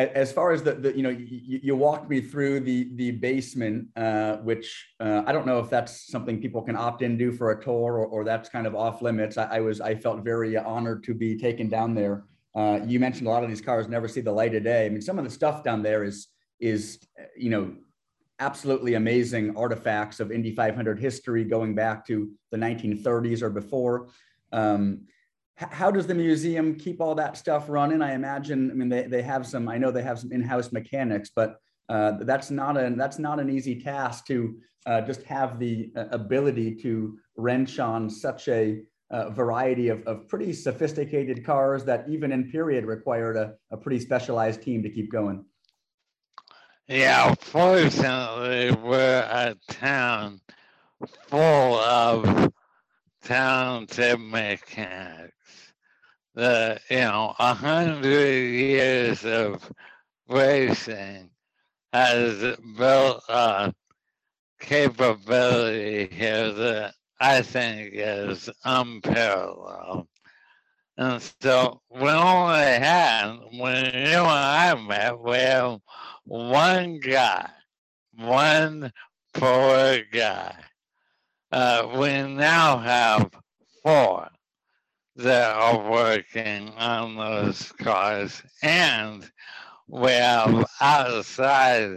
as 0.00 0.32
far 0.32 0.52
as 0.52 0.62
the, 0.62 0.72
the 0.72 0.96
you 0.96 1.02
know 1.02 1.10
you, 1.10 1.60
you, 1.62 1.76
walked 1.76 2.08
me 2.08 2.20
through 2.20 2.60
the 2.60 2.90
the 2.94 3.10
basement 3.12 3.86
uh, 3.96 4.36
which 4.38 4.88
uh, 5.00 5.22
i 5.26 5.32
don't 5.32 5.46
know 5.46 5.58
if 5.58 5.68
that's 5.68 6.10
something 6.10 6.40
people 6.40 6.62
can 6.62 6.76
opt 6.76 7.02
in 7.02 7.16
do 7.16 7.32
for 7.32 7.52
a 7.52 7.62
tour 7.62 7.98
or, 7.98 8.06
or 8.06 8.24
that's 8.24 8.48
kind 8.48 8.66
of 8.66 8.74
off 8.74 9.02
limits. 9.02 9.36
I, 9.36 9.56
I, 9.56 9.60
was 9.60 9.80
i 9.80 9.94
felt 9.94 10.24
very 10.24 10.56
honored 10.56 11.04
to 11.04 11.14
be 11.14 11.36
taken 11.36 11.68
down 11.68 11.94
there. 11.94 12.24
Uh, 12.54 12.80
you 12.84 12.98
mentioned 12.98 13.26
a 13.26 13.30
lot 13.30 13.44
of 13.44 13.48
these 13.48 13.60
cars 13.60 13.88
never 13.88 14.08
see 14.08 14.20
the 14.20 14.32
light 14.32 14.54
of 14.54 14.64
day. 14.64 14.86
I 14.86 14.88
mean 14.88 15.02
some 15.02 15.18
of 15.18 15.24
the 15.24 15.30
stuff 15.30 15.62
down 15.62 15.82
there 15.82 16.04
is 16.04 16.28
is 16.58 16.98
you 17.36 17.50
know 17.50 17.72
absolutely 18.40 18.94
amazing 18.94 19.56
artifacts 19.56 20.18
of 20.18 20.32
Indy 20.32 20.54
500 20.54 20.98
history 20.98 21.44
going 21.44 21.74
back 21.74 22.06
to 22.06 22.30
the 22.50 22.56
1930s 22.56 23.42
or 23.42 23.50
before. 23.50 24.08
Um, 24.52 25.02
how 25.56 25.90
does 25.90 26.06
the 26.06 26.14
museum 26.14 26.74
keep 26.74 27.02
all 27.02 27.14
that 27.14 27.36
stuff 27.36 27.68
running? 27.68 28.00
I 28.00 28.14
imagine, 28.14 28.70
I 28.70 28.74
mean, 28.74 28.88
they, 28.88 29.02
they 29.02 29.22
have 29.22 29.46
some, 29.46 29.68
I 29.68 29.76
know 29.76 29.90
they 29.90 30.02
have 30.02 30.18
some 30.18 30.32
in-house 30.32 30.72
mechanics, 30.72 31.30
but 31.36 31.60
uh, 31.90 32.12
that's 32.20 32.50
not 32.50 32.76
an 32.76 32.96
that's 32.96 33.18
not 33.18 33.40
an 33.40 33.50
easy 33.50 33.80
task 33.80 34.24
to 34.26 34.56
uh, 34.86 35.00
just 35.00 35.24
have 35.24 35.58
the 35.58 35.90
uh, 35.96 36.04
ability 36.12 36.76
to 36.76 37.18
wrench 37.36 37.80
on 37.80 38.08
such 38.08 38.46
a 38.46 38.82
uh, 39.10 39.30
variety 39.30 39.88
of, 39.88 40.06
of 40.06 40.28
pretty 40.28 40.52
sophisticated 40.52 41.44
cars 41.44 41.84
that 41.84 42.08
even 42.08 42.30
in 42.30 42.48
period 42.48 42.84
required 42.84 43.36
a, 43.36 43.54
a 43.72 43.76
pretty 43.76 43.98
specialized 43.98 44.62
team 44.62 44.82
to 44.84 44.88
keep 44.88 45.10
going. 45.10 45.44
Yeah, 46.90 47.36
fortunately, 47.38 48.72
we're 48.72 49.20
a 49.20 49.54
town 49.72 50.40
full 51.28 51.76
of 51.76 52.52
talented 53.22 54.18
mechanics. 54.18 55.72
The 56.34 56.80
you 56.90 56.96
know, 56.96 57.36
a 57.38 57.54
hundred 57.54 58.42
years 58.42 59.24
of 59.24 59.70
racing 60.28 61.30
has 61.92 62.56
built 62.76 63.22
a 63.28 63.72
capability 64.58 66.12
here 66.12 66.50
that 66.52 66.94
I 67.20 67.42
think 67.42 67.92
is 67.94 68.50
unparalleled. 68.64 70.08
And 71.00 71.22
so 71.40 71.80
we 71.90 72.10
only 72.10 72.58
had, 72.58 73.38
when 73.52 73.86
you 73.86 74.18
and 74.18 74.28
I 74.28 74.74
met, 74.74 75.18
we 75.18 75.38
have 75.38 75.80
one 76.24 77.00
guy, 77.00 77.48
one 78.18 78.92
poor 79.32 80.00
guy. 80.12 80.54
Uh, 81.50 81.88
we 81.96 82.22
now 82.34 82.76
have 82.76 83.30
four 83.82 84.28
that 85.16 85.56
are 85.56 85.90
working 85.90 86.68
on 86.76 87.16
those 87.16 87.72
cars 87.72 88.42
and 88.62 89.26
we 89.88 90.10
have 90.10 90.66
outside 90.82 91.96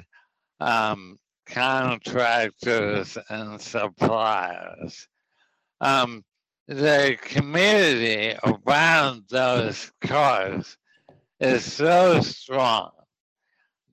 um, 0.62 1.20
contractors 1.46 3.18
and 3.30 3.60
suppliers. 3.60 5.10
Um, 5.82 6.24
the 6.67 7.17
community 7.21 8.38
around 8.43 9.23
those 9.30 9.91
cars 10.02 10.78
is 11.39 11.71
so 11.71 12.21
strong 12.21 12.91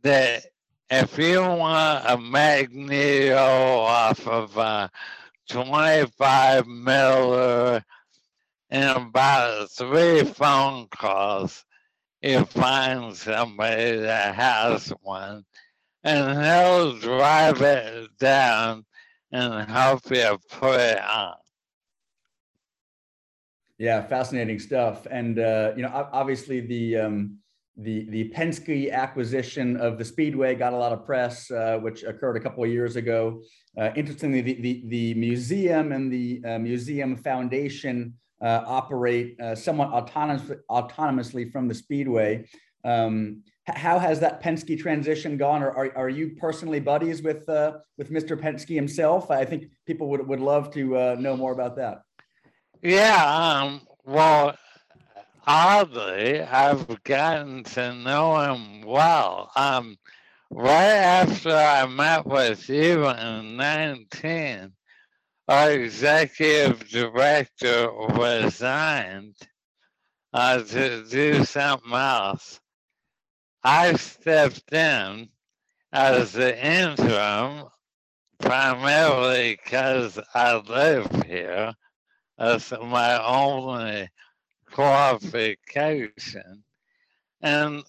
that 0.03 0.47
if 0.89 1.19
you 1.19 1.41
want 1.41 2.05
a 2.07 2.17
magneto 2.17 3.37
off 3.37 4.27
of 4.27 4.57
a 4.57 4.91
25 5.49 6.67
miller 6.67 7.85
in 8.71 8.83
about 8.83 9.71
three 9.71 10.23
phone 10.23 10.87
calls, 10.89 11.65
you 12.23 12.45
find 12.45 13.17
somebody 13.17 13.97
that 13.97 14.35
has 14.35 14.91
one 15.03 15.45
and 16.05 16.45
he'll 16.45 16.99
drive 16.99 17.61
it 17.63 18.17
down 18.19 18.85
and 19.33 19.69
help 19.69 20.09
you 20.11 20.39
put 20.51 20.79
it 20.81 21.01
on. 21.03 21.35
Yeah, 23.81 24.07
fascinating 24.07 24.59
stuff. 24.59 25.07
And 25.11 25.39
uh, 25.39 25.73
you 25.75 25.83
know, 25.83 26.09
obviously 26.13 26.61
the 26.61 26.99
um, 26.99 27.39
the 27.79 28.05
the 28.11 28.29
Penske 28.29 28.93
acquisition 28.93 29.79
of 29.79 29.97
the 29.97 30.05
Speedway 30.05 30.55
got 30.55 30.75
a 30.75 30.77
lot 30.77 30.93
of 30.93 31.07
press, 31.07 31.51
uh, 31.51 31.79
which 31.79 32.03
occurred 32.03 32.37
a 32.37 32.41
couple 32.41 32.63
of 32.63 32.69
years 32.69 32.97
ago. 32.97 33.41
Uh, 33.79 33.89
interestingly, 33.97 34.43
the, 34.43 34.61
the, 34.61 34.83
the 34.89 35.15
museum 35.15 35.93
and 35.93 36.13
the 36.13 36.43
uh, 36.47 36.59
museum 36.59 37.17
foundation 37.17 38.13
uh, 38.43 38.61
operate 38.67 39.41
uh, 39.41 39.55
somewhat 39.55 39.89
autonomous, 39.89 40.53
autonomously 40.71 41.51
from 41.51 41.67
the 41.67 41.75
Speedway. 41.75 42.45
Um, 42.85 43.43
how 43.67 43.99
has 43.99 44.21
that 44.21 44.43
Penske 44.43 44.79
transition 44.79 45.39
gone? 45.39 45.63
Or 45.63 45.71
are, 45.71 45.97
are 45.97 46.09
you 46.11 46.37
personally 46.39 46.81
buddies 46.81 47.23
with 47.23 47.49
uh, 47.49 47.79
with 47.97 48.11
Mr. 48.11 48.39
Penske 48.39 48.75
himself? 48.75 49.31
I 49.31 49.47
think 49.47 49.71
people 49.87 50.11
would, 50.11 50.29
would 50.29 50.41
love 50.41 50.71
to 50.75 51.17
know 51.17 51.35
more 51.35 51.53
about 51.53 51.77
that. 51.77 52.03
Yeah, 52.83 53.61
um, 53.63 53.83
well, 54.07 54.57
oddly, 55.47 56.41
I've 56.41 57.03
gotten 57.05 57.63
to 57.65 57.95
know 57.95 58.41
him 58.41 58.83
well. 58.87 59.51
Um, 59.55 59.99
right 60.51 60.95
after 60.95 61.51
I 61.51 61.85
met 61.87 62.25
with 62.25 62.67
you 62.71 63.07
in 63.07 63.59
19, 63.59 64.73
our 65.49 65.71
executive 65.73 66.89
director 66.89 67.91
resigned 68.15 69.37
uh, 70.33 70.63
to 70.63 71.05
do 71.05 71.45
something 71.45 71.93
else. 71.93 72.61
I 73.63 73.93
stepped 73.97 74.73
in 74.73 75.29
as 75.93 76.33
the 76.33 76.67
interim 76.67 77.67
primarily 78.39 79.59
because 79.63 80.19
I 80.35 80.57
live 80.57 81.25
here. 81.27 81.75
That's 82.41 82.73
my 82.73 83.23
only 83.23 84.09
qualification. 84.73 86.65
And 87.43 87.85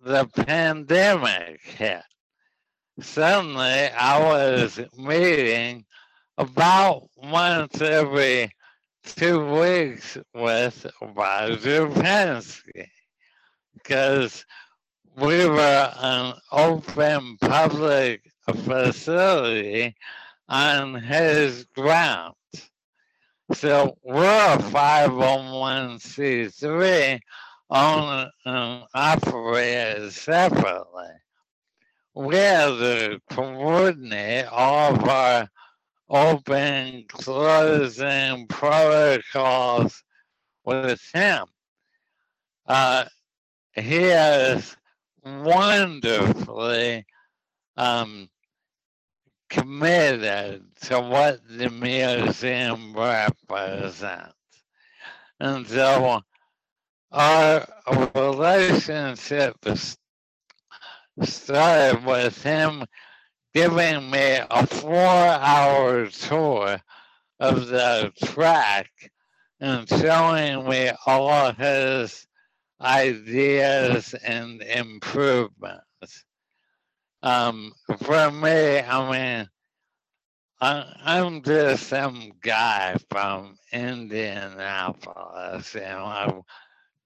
the 0.00 0.26
pandemic 0.26 1.60
hit. 1.64 2.02
Suddenly, 3.00 3.88
I 3.90 4.20
was 4.20 4.80
meeting 4.96 5.84
about 6.38 7.08
once 7.16 7.80
every 7.80 8.52
two 9.04 9.44
weeks 9.60 10.16
with 10.32 10.86
Roger 11.02 11.88
Penske 11.88 12.86
because 13.74 14.44
we 15.16 15.48
were 15.48 15.92
an 15.98 16.34
open 16.52 17.38
public 17.40 18.22
facility 18.54 19.96
on 20.48 20.94
his 20.94 21.64
grounds. 21.74 22.36
So 23.52 23.96
we're 24.02 24.24
a 24.24 24.58
501c3 24.58 27.20
owned 27.70 28.30
and 28.44 28.82
operated 28.92 30.12
separately. 30.12 31.12
We 32.14 32.34
have 32.36 32.78
to 32.78 33.20
coordinate 33.30 34.46
all 34.46 34.94
of 34.94 35.08
our 35.08 35.48
open, 36.08 37.04
closing 37.08 38.48
protocols 38.48 40.02
with 40.64 41.00
him. 41.14 41.44
Uh, 42.66 43.04
he 43.74 44.02
has 44.04 44.76
wonderfully 45.24 47.04
um, 47.76 48.28
committed 49.48 50.64
to 50.82 51.00
what 51.00 51.40
the 51.48 51.70
museum 51.70 52.92
represents. 52.94 54.34
And 55.40 55.66
so 55.66 56.22
our 57.12 57.66
relationship 58.14 59.56
started 61.22 62.04
with 62.04 62.42
him 62.42 62.84
giving 63.54 64.10
me 64.10 64.38
a 64.50 64.66
four 64.66 64.96
hour 64.98 66.06
tour 66.08 66.78
of 67.40 67.66
the 67.68 68.12
track 68.24 68.90
and 69.60 69.88
showing 69.88 70.68
me 70.68 70.90
all 71.06 71.52
his 71.52 72.26
ideas 72.80 74.14
and 74.14 74.60
improvements. 74.62 76.24
Um, 77.26 77.72
for 78.04 78.30
me, 78.30 78.78
I 78.78 79.10
mean, 79.10 79.48
I, 80.60 80.92
I'm 81.04 81.42
just 81.42 81.88
some 81.88 82.30
guy 82.40 82.96
from 83.10 83.56
Indianapolis, 83.72 85.74
and 85.74 85.98
I've 85.98 86.42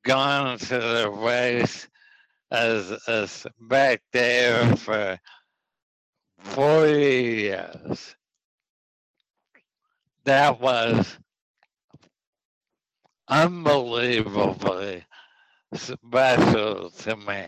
gone 0.05 0.59
to 0.59 0.79
the 0.79 1.11
race 1.11 1.89
as 2.51 2.91
a 3.09 3.27
spectator 3.27 4.77
for 4.77 5.19
40 6.41 6.93
years. 6.93 8.15
That 10.25 10.61
was 10.61 11.17
unbelievably 13.27 15.03
special 15.75 16.91
to 16.91 17.17
me. 17.17 17.47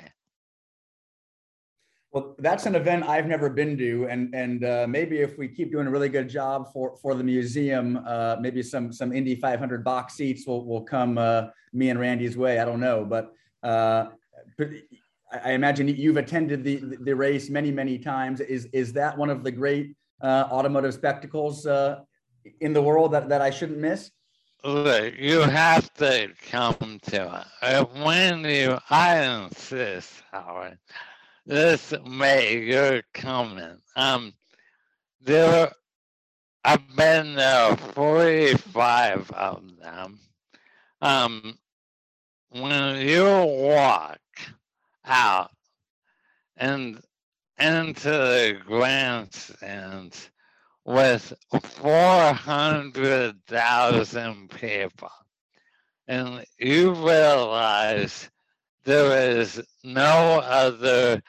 Well, 2.12 2.34
that's 2.38 2.66
an 2.66 2.74
event 2.74 3.08
I've 3.08 3.26
never 3.26 3.48
been 3.48 3.76
to, 3.78 4.06
and 4.10 4.34
and 4.34 4.64
uh, 4.64 4.86
maybe 4.86 5.20
if 5.20 5.38
we 5.38 5.48
keep 5.48 5.72
doing 5.72 5.86
a 5.86 5.90
really 5.90 6.10
good 6.10 6.28
job 6.28 6.70
for 6.70 6.94
for 6.98 7.14
the 7.14 7.24
museum, 7.24 8.04
uh, 8.06 8.36
maybe 8.38 8.62
some 8.62 8.92
some 8.92 9.12
Indy 9.14 9.34
500 9.34 9.82
box 9.82 10.14
seats 10.14 10.46
will 10.46 10.66
will 10.66 10.82
come 10.82 11.16
uh, 11.16 11.46
me 11.72 11.88
and 11.88 11.98
Randy's 11.98 12.36
way. 12.36 12.58
I 12.58 12.66
don't 12.66 12.80
know, 12.80 13.06
but 13.06 13.32
uh, 13.62 14.08
I 15.32 15.52
imagine 15.52 15.88
you've 15.88 16.18
attended 16.18 16.64
the 16.64 16.98
the 17.00 17.16
race 17.16 17.48
many 17.48 17.70
many 17.70 17.98
times. 17.98 18.40
Is 18.40 18.66
is 18.74 18.92
that 18.92 19.16
one 19.16 19.30
of 19.30 19.42
the 19.42 19.50
great 19.50 19.96
uh, 20.22 20.48
automotive 20.50 20.92
spectacles 20.92 21.66
uh, 21.66 22.00
in 22.60 22.74
the 22.74 22.82
world 22.82 23.12
that, 23.12 23.30
that 23.30 23.40
I 23.40 23.48
shouldn't 23.48 23.78
miss? 23.78 24.10
Look, 24.64 25.14
you 25.18 25.40
have 25.40 25.92
to 25.94 26.30
come 26.50 27.00
to 27.04 27.46
it. 27.62 27.88
When 28.04 28.44
you, 28.44 28.78
I 28.90 29.24
insist, 29.24 30.22
Howard, 30.30 30.78
this 31.46 31.94
May 32.06 32.58
you're 32.58 33.02
coming. 33.14 33.78
Um, 33.96 34.34
there, 35.20 35.72
I've 36.64 36.96
been 36.96 37.34
there 37.34 37.76
45 37.76 39.30
of 39.30 39.62
them. 39.80 40.20
Um, 41.00 41.58
when 42.50 43.06
you 43.06 43.24
walk 43.24 44.18
out 45.04 45.50
and 46.56 47.00
into 47.58 48.08
the 48.08 48.58
grandstands 48.64 50.30
with 50.84 51.32
400,000 51.62 54.50
people, 54.50 55.10
and 56.08 56.44
you 56.58 56.92
realize 56.92 58.28
there 58.84 59.38
is 59.38 59.62
no 59.84 60.40
other 60.40 61.22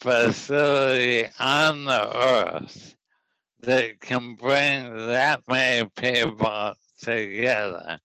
facility 0.00 1.28
on 1.38 1.84
the 1.84 2.16
earth 2.16 2.94
that 3.60 4.00
can 4.00 4.34
bring 4.34 4.96
that 5.06 5.42
many 5.48 5.88
people 5.96 6.74
together. 7.00 7.98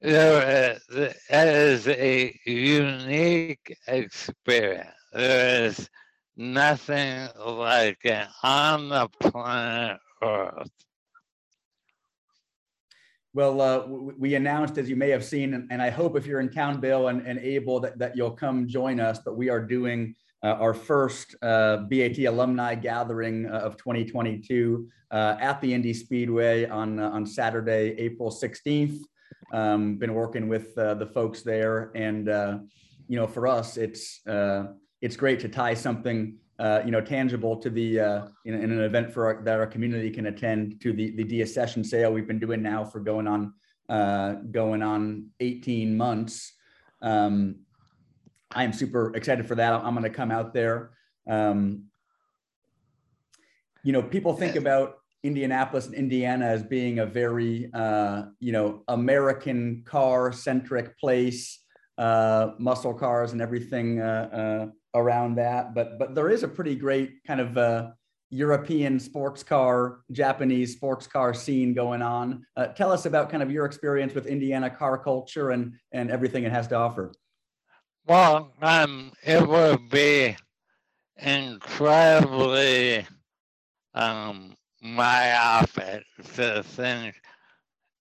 There 0.00 0.72
is, 0.74 0.82
it 0.90 1.16
is 1.30 1.88
a 1.88 2.38
unique 2.44 3.76
experience. 3.86 4.88
There 5.12 5.66
is 5.66 5.88
nothing 6.36 7.28
like 7.46 7.98
it 8.04 8.26
on 8.42 8.88
the 8.88 9.08
planet 9.20 10.00
Earth. 10.22 10.70
Well, 13.34 13.62
uh, 13.62 13.86
we 13.86 14.34
announced, 14.34 14.76
as 14.76 14.90
you 14.90 14.96
may 14.96 15.08
have 15.08 15.24
seen, 15.24 15.66
and, 15.70 15.80
I 15.80 15.88
hope 15.88 16.18
if 16.18 16.26
you're 16.26 16.40
in 16.40 16.50
town, 16.50 16.80
Bill, 16.80 17.08
and, 17.08 17.26
and 17.26 17.38
able 17.38 17.80
that, 17.80 17.98
that 17.98 18.14
you'll 18.14 18.32
come 18.32 18.68
join 18.68 19.00
us. 19.00 19.20
But 19.24 19.38
we 19.38 19.48
are 19.48 19.60
doing 19.60 20.14
uh, 20.42 20.48
our 20.48 20.74
first 20.74 21.34
uh, 21.40 21.78
BAT 21.88 22.18
alumni 22.18 22.74
gathering 22.74 23.46
uh, 23.46 23.60
of 23.60 23.78
2022 23.78 24.86
uh, 25.10 25.36
at 25.40 25.62
the 25.62 25.72
Indy 25.72 25.94
Speedway 25.94 26.66
on 26.66 26.98
uh, 26.98 27.08
on 27.08 27.24
Saturday, 27.24 27.94
April 27.96 28.30
16th. 28.30 28.98
Um, 29.54 29.96
been 29.96 30.12
working 30.12 30.46
with 30.46 30.74
the 30.74 31.10
folks 31.14 31.42
there, 31.42 31.90
and 31.94 32.26
you 33.08 33.16
know, 33.16 33.26
for 33.26 33.46
us, 33.46 33.78
it's 33.78 34.20
it's 35.00 35.16
great 35.16 35.40
to 35.40 35.48
tie 35.48 35.74
something 35.74 36.36
uh, 36.62 36.80
you 36.84 36.92
know, 36.92 37.00
tangible 37.00 37.56
to 37.56 37.68
the 37.68 37.98
uh, 37.98 38.26
in, 38.44 38.54
in, 38.54 38.70
an 38.70 38.80
event 38.82 39.12
for 39.12 39.26
our, 39.26 39.42
that 39.42 39.58
our 39.58 39.66
community 39.66 40.10
can 40.10 40.26
attend 40.26 40.80
to 40.80 40.92
the 40.92 41.10
the 41.16 41.24
deaccession 41.24 41.84
sale 41.84 42.12
we've 42.12 42.28
been 42.28 42.38
doing 42.38 42.62
now 42.62 42.84
for 42.84 43.00
going 43.00 43.26
on 43.26 43.52
uh, 43.88 44.34
going 44.52 44.80
on 44.80 45.26
18 45.40 45.96
months. 45.96 46.52
Um, 47.02 47.56
I 48.52 48.62
am 48.62 48.72
super 48.72 49.12
excited 49.16 49.48
for 49.48 49.56
that. 49.56 49.72
I'm 49.72 49.94
going 49.94 50.04
to 50.04 50.10
come 50.10 50.30
out 50.30 50.54
there. 50.54 50.92
Um, 51.28 51.86
you 53.82 53.92
know, 53.92 54.02
people 54.02 54.34
think 54.34 54.54
about 54.54 54.98
Indianapolis 55.24 55.86
and 55.86 55.96
Indiana 55.96 56.46
as 56.46 56.62
being 56.62 57.00
a 57.00 57.06
very, 57.06 57.70
uh, 57.74 58.26
you 58.38 58.52
know, 58.52 58.84
American 58.86 59.82
car 59.84 60.32
centric 60.32 60.96
place, 60.96 61.58
uh, 61.98 62.50
muscle 62.58 62.94
cars 62.94 63.32
and 63.32 63.42
everything 63.42 64.00
uh, 64.00 64.28
uh, 64.32 64.66
around 64.94 65.36
that. 65.36 65.74
But 65.74 65.98
but 65.98 66.14
there 66.14 66.30
is 66.30 66.42
a 66.42 66.48
pretty 66.48 66.74
great 66.74 67.22
kind 67.26 67.40
of 67.40 67.56
uh, 67.56 67.90
European 68.30 68.98
sports 68.98 69.42
car, 69.42 70.00
Japanese 70.10 70.72
sports 70.72 71.06
car 71.06 71.34
scene 71.34 71.74
going 71.74 72.02
on. 72.02 72.44
Uh, 72.56 72.68
tell 72.68 72.90
us 72.90 73.06
about 73.06 73.30
kind 73.30 73.42
of 73.42 73.50
your 73.50 73.66
experience 73.66 74.14
with 74.14 74.26
Indiana 74.26 74.70
car 74.70 74.98
culture 74.98 75.50
and 75.50 75.74
and 75.92 76.10
everything 76.10 76.44
it 76.44 76.52
has 76.52 76.66
to 76.68 76.74
offer. 76.74 77.12
Well, 78.06 78.52
um, 78.60 79.12
it 79.22 79.46
would 79.46 79.88
be 79.88 80.36
incredibly 81.18 83.06
um, 83.94 84.56
myopic 84.80 86.04
to 86.34 86.62
think 86.62 87.14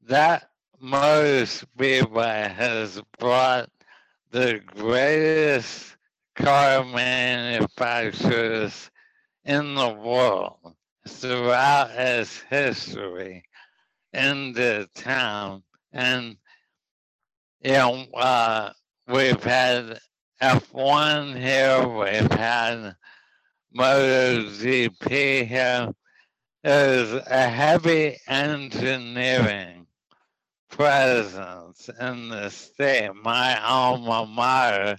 that 0.08 0.50
most 0.80 1.60
Speedway 1.60 2.52
has 2.56 3.00
brought 3.20 3.70
the 4.32 4.62
greatest 4.66 5.96
car 6.36 6.84
manufacturers 6.86 8.90
in 9.46 9.76
the 9.76 9.90
world 9.90 10.76
throughout 11.08 11.92
its 11.92 12.40
history 12.50 13.44
in 14.14 14.54
the 14.54 14.90
town. 14.96 15.64
And, 15.92 16.38
you 17.64 17.74
know, 17.74 18.06
uh, 18.14 18.72
we've 19.08 19.44
had 19.44 20.00
F1 20.42 21.40
here, 21.40 21.88
we've 21.88 22.32
had 22.32 22.96
MotoGP 23.78 25.48
here. 25.48 25.92
There's 26.64 27.14
a 27.14 27.50
heavy 27.50 28.18
engineering 28.28 29.88
presence 30.70 31.90
in 32.00 32.30
the 32.30 32.50
state. 32.50 33.14
My 33.16 33.60
alma 33.62 34.26
mater 34.26 34.98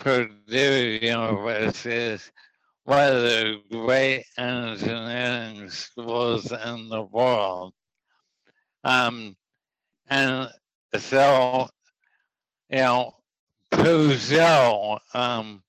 Purdue 0.00 0.98
University 1.02 1.94
is 1.94 2.32
one 2.84 3.12
of 3.12 3.22
the 3.22 3.60
great 3.70 4.24
engineering 4.38 5.68
schools 5.68 6.50
in 6.50 6.88
the 6.88 7.02
world. 7.02 7.74
Um, 8.82 9.36
and 10.08 10.48
so, 10.98 11.68
you 12.70 12.78
know, 12.78 13.12
Peugeot 13.70 15.00
um, 15.12 15.62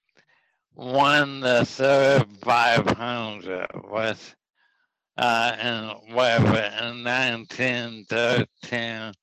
won 0.76 1.42
the 1.42 1.66
third 1.66 2.26
500 2.42 3.68
with 3.92 4.36
uh, 5.18 5.58
in 5.62 5.90
whatever 6.16 6.56
in 6.56 7.04
1913. 7.04 9.14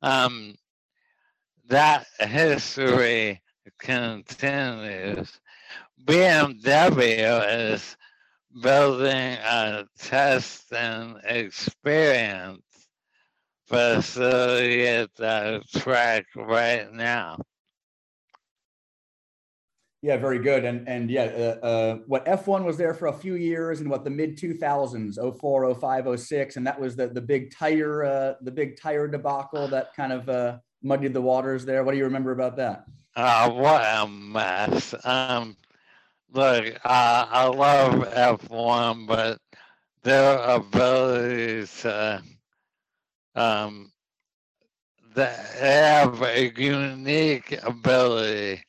Um, 0.00 0.54
that 1.66 2.06
history 2.20 3.42
continues. 3.78 5.40
BMW 6.04 7.72
is 7.72 7.96
building 8.62 9.34
a 9.34 9.86
test 9.98 10.72
and 10.72 11.16
experience 11.24 12.62
facility 13.66 14.86
at 14.86 15.14
the 15.16 15.62
track 15.76 16.24
right 16.34 16.90
now. 16.92 17.38
Yeah, 20.00 20.16
very 20.16 20.38
good. 20.38 20.64
And 20.64 20.88
and 20.88 21.10
yeah, 21.10 21.24
uh, 21.24 21.66
uh, 21.66 21.96
what 22.06 22.24
F1 22.24 22.64
was 22.64 22.76
there 22.76 22.94
for 22.94 23.08
a 23.08 23.12
few 23.12 23.34
years 23.34 23.80
and 23.80 23.90
what 23.90 24.04
the 24.04 24.10
mid 24.10 24.38
2000s, 24.38 25.38
04, 25.40 25.74
05, 25.74 26.20
06, 26.20 26.56
and 26.56 26.66
that 26.66 26.80
was 26.80 26.94
the 26.94 27.08
the 27.08 27.20
big 27.20 27.52
tire 27.52 28.04
uh, 28.04 28.34
the 28.42 28.52
big 28.52 28.80
tire 28.80 29.08
debacle 29.08 29.66
that 29.68 29.94
kind 29.96 30.12
of 30.12 30.28
uh, 30.28 30.58
muddied 30.82 31.14
the 31.14 31.20
waters 31.20 31.64
there. 31.64 31.82
What 31.82 31.92
do 31.92 31.98
you 31.98 32.04
remember 32.04 32.30
about 32.30 32.56
that? 32.56 32.84
Uh, 33.18 33.50
what 33.50 33.82
a 33.82 34.06
mess. 34.06 34.94
Um, 35.04 35.56
look, 36.32 36.66
uh, 36.84 37.26
I 37.28 37.46
love 37.48 37.94
F1, 38.14 39.08
but 39.08 39.40
their 40.04 40.38
ability 40.38 41.66
to, 41.80 42.22
um, 43.34 43.90
they 45.16 45.36
have 45.58 46.22
a 46.22 46.52
unique 46.56 47.58
ability 47.64 48.62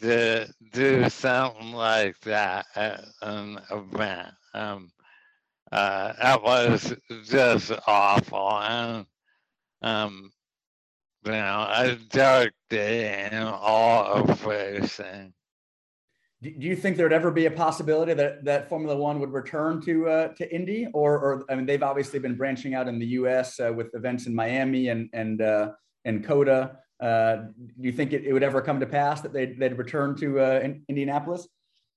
to 0.00 0.52
do 0.72 1.08
something 1.08 1.70
like 1.70 2.18
that 2.22 2.66
at 2.74 3.04
an 3.22 3.60
event. 3.70 4.34
Um, 4.52 4.90
uh, 5.70 6.12
that 6.20 6.42
was 6.42 6.92
just 7.24 7.70
awful. 7.86 8.50
And 8.50 9.06
um, 9.82 10.32
you 11.26 11.32
know, 11.32 11.66
a 11.70 11.96
dark 12.10 12.52
day 12.70 13.28
and 13.30 13.44
all 13.44 14.04
of 14.04 14.46
racing. 14.46 15.32
Do 16.42 16.50
you 16.50 16.76
think 16.76 16.96
there'd 16.96 17.12
ever 17.12 17.30
be 17.30 17.46
a 17.46 17.50
possibility 17.50 18.14
that, 18.14 18.44
that 18.44 18.68
Formula 18.68 18.96
One 18.96 19.18
would 19.20 19.32
return 19.32 19.80
to 19.82 20.08
uh, 20.08 20.28
to 20.34 20.54
Indy, 20.54 20.86
or, 20.92 21.14
or 21.14 21.44
I 21.50 21.56
mean, 21.56 21.66
they've 21.66 21.82
obviously 21.82 22.18
been 22.18 22.36
branching 22.36 22.74
out 22.74 22.88
in 22.88 22.98
the 22.98 23.06
U.S. 23.06 23.58
Uh, 23.58 23.72
with 23.72 23.94
events 23.94 24.26
in 24.26 24.34
Miami 24.34 24.88
and 24.88 25.08
and 25.12 25.40
uh, 25.40 25.72
and 26.04 26.24
COTA. 26.24 26.78
Uh, 27.00 27.36
do 27.36 27.72
you 27.80 27.92
think 27.92 28.12
it, 28.12 28.24
it, 28.24 28.32
would 28.32 28.42
ever 28.42 28.62
come 28.62 28.80
to 28.80 28.86
pass 28.86 29.20
that 29.20 29.32
they'd, 29.32 29.58
they'd 29.58 29.76
return 29.76 30.16
to 30.16 30.40
uh, 30.40 30.60
in, 30.62 30.82
Indianapolis? 30.88 31.46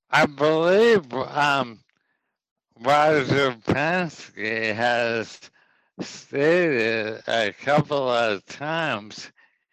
I 0.10 0.26
believe 0.26 1.14
um, 1.14 1.80
Roger 2.82 3.52
Penske 3.66 4.76
has 4.76 5.40
stated 6.02 7.22
a 7.28 7.54
couple 7.54 8.10
of 8.10 8.46
times 8.46 9.32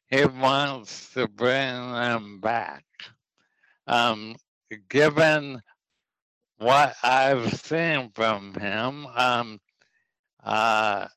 he 0.09 0.25
wants 0.25 1.13
to 1.15 1.29
bring 1.29 1.93
them 1.93 2.41
back. 2.41 2.85
um, 3.87 4.37
given 4.89 5.61
what 6.59 6.95
I've 7.03 7.53
seen 7.55 8.11
from 8.15 8.55
him, 8.55 9.07
um, 9.07 9.61
uh, 10.45 11.09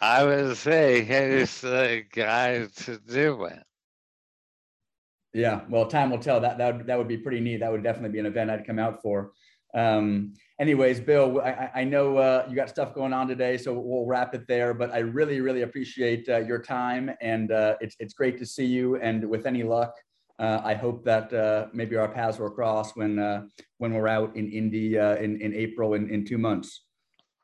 I 0.00 0.24
would 0.24 0.56
say 0.56 1.04
he's 1.04 1.60
the 1.60 2.04
guy 2.10 2.66
to 2.66 2.98
do 2.98 3.44
it. 3.44 3.62
Yeah, 5.34 5.64
well, 5.68 5.86
time 5.86 6.10
will 6.10 6.18
tell. 6.18 6.40
That 6.40 6.58
that 6.58 6.86
that 6.86 6.98
would 6.98 7.08
be 7.08 7.18
pretty 7.18 7.40
neat. 7.40 7.58
That 7.60 7.70
would 7.70 7.82
definitely 7.82 8.10
be 8.10 8.18
an 8.20 8.26
event 8.26 8.50
I'd 8.50 8.66
come 8.66 8.78
out 8.78 9.02
for. 9.02 9.32
Um, 9.74 10.32
anyways, 10.58 11.00
Bill, 11.00 11.40
I, 11.40 11.70
I 11.74 11.84
know 11.84 12.18
uh, 12.18 12.46
you 12.48 12.56
got 12.56 12.68
stuff 12.68 12.94
going 12.94 13.12
on 13.12 13.28
today, 13.28 13.56
so 13.56 13.72
we'll 13.72 14.06
wrap 14.06 14.34
it 14.34 14.46
there. 14.46 14.74
But 14.74 14.92
I 14.92 14.98
really, 14.98 15.40
really 15.40 15.62
appreciate 15.62 16.28
uh, 16.28 16.38
your 16.38 16.60
time, 16.60 17.10
and 17.20 17.52
uh, 17.52 17.76
it's 17.80 17.96
it's 17.98 18.14
great 18.14 18.38
to 18.38 18.46
see 18.46 18.66
you. 18.66 18.96
And 18.96 19.28
with 19.28 19.46
any 19.46 19.62
luck, 19.62 19.94
uh, 20.38 20.60
I 20.64 20.74
hope 20.74 21.04
that 21.04 21.32
uh, 21.32 21.66
maybe 21.72 21.96
our 21.96 22.08
paths 22.08 22.38
will 22.38 22.50
cross 22.50 22.96
when 22.96 23.18
uh, 23.18 23.44
when 23.78 23.94
we're 23.94 24.08
out 24.08 24.36
in 24.36 24.50
Indy 24.50 24.96
in 24.96 25.40
in 25.40 25.54
April 25.54 25.94
in 25.94 26.10
in 26.10 26.24
two 26.24 26.38
months. 26.38 26.84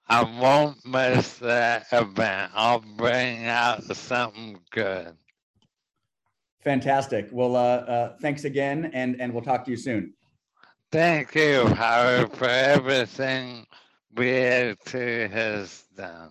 I 0.07 0.23
won't 0.23 0.85
miss 0.85 1.39
that 1.39 1.87
event. 1.91 2.53
I'll 2.55 2.85
bring 2.97 3.47
out 3.47 3.85
something 3.97 4.59
good. 4.71 5.17
Fantastic. 6.63 7.29
Well, 7.31 7.57
uh, 7.57 7.61
uh, 7.61 8.17
thanks 8.21 8.45
again, 8.45 8.91
and 8.93 9.21
and 9.21 9.33
we'll 9.33 9.43
talk 9.43 9.65
to 9.65 9.71
you 9.71 9.77
soon. 9.77 10.15
Thank 10.95 11.35
you, 11.35 11.67
Howard, 11.67 12.33
for 12.35 12.49
everything 12.49 13.67
BAT 14.15 14.89
has 14.93 15.83
done. 15.97 16.31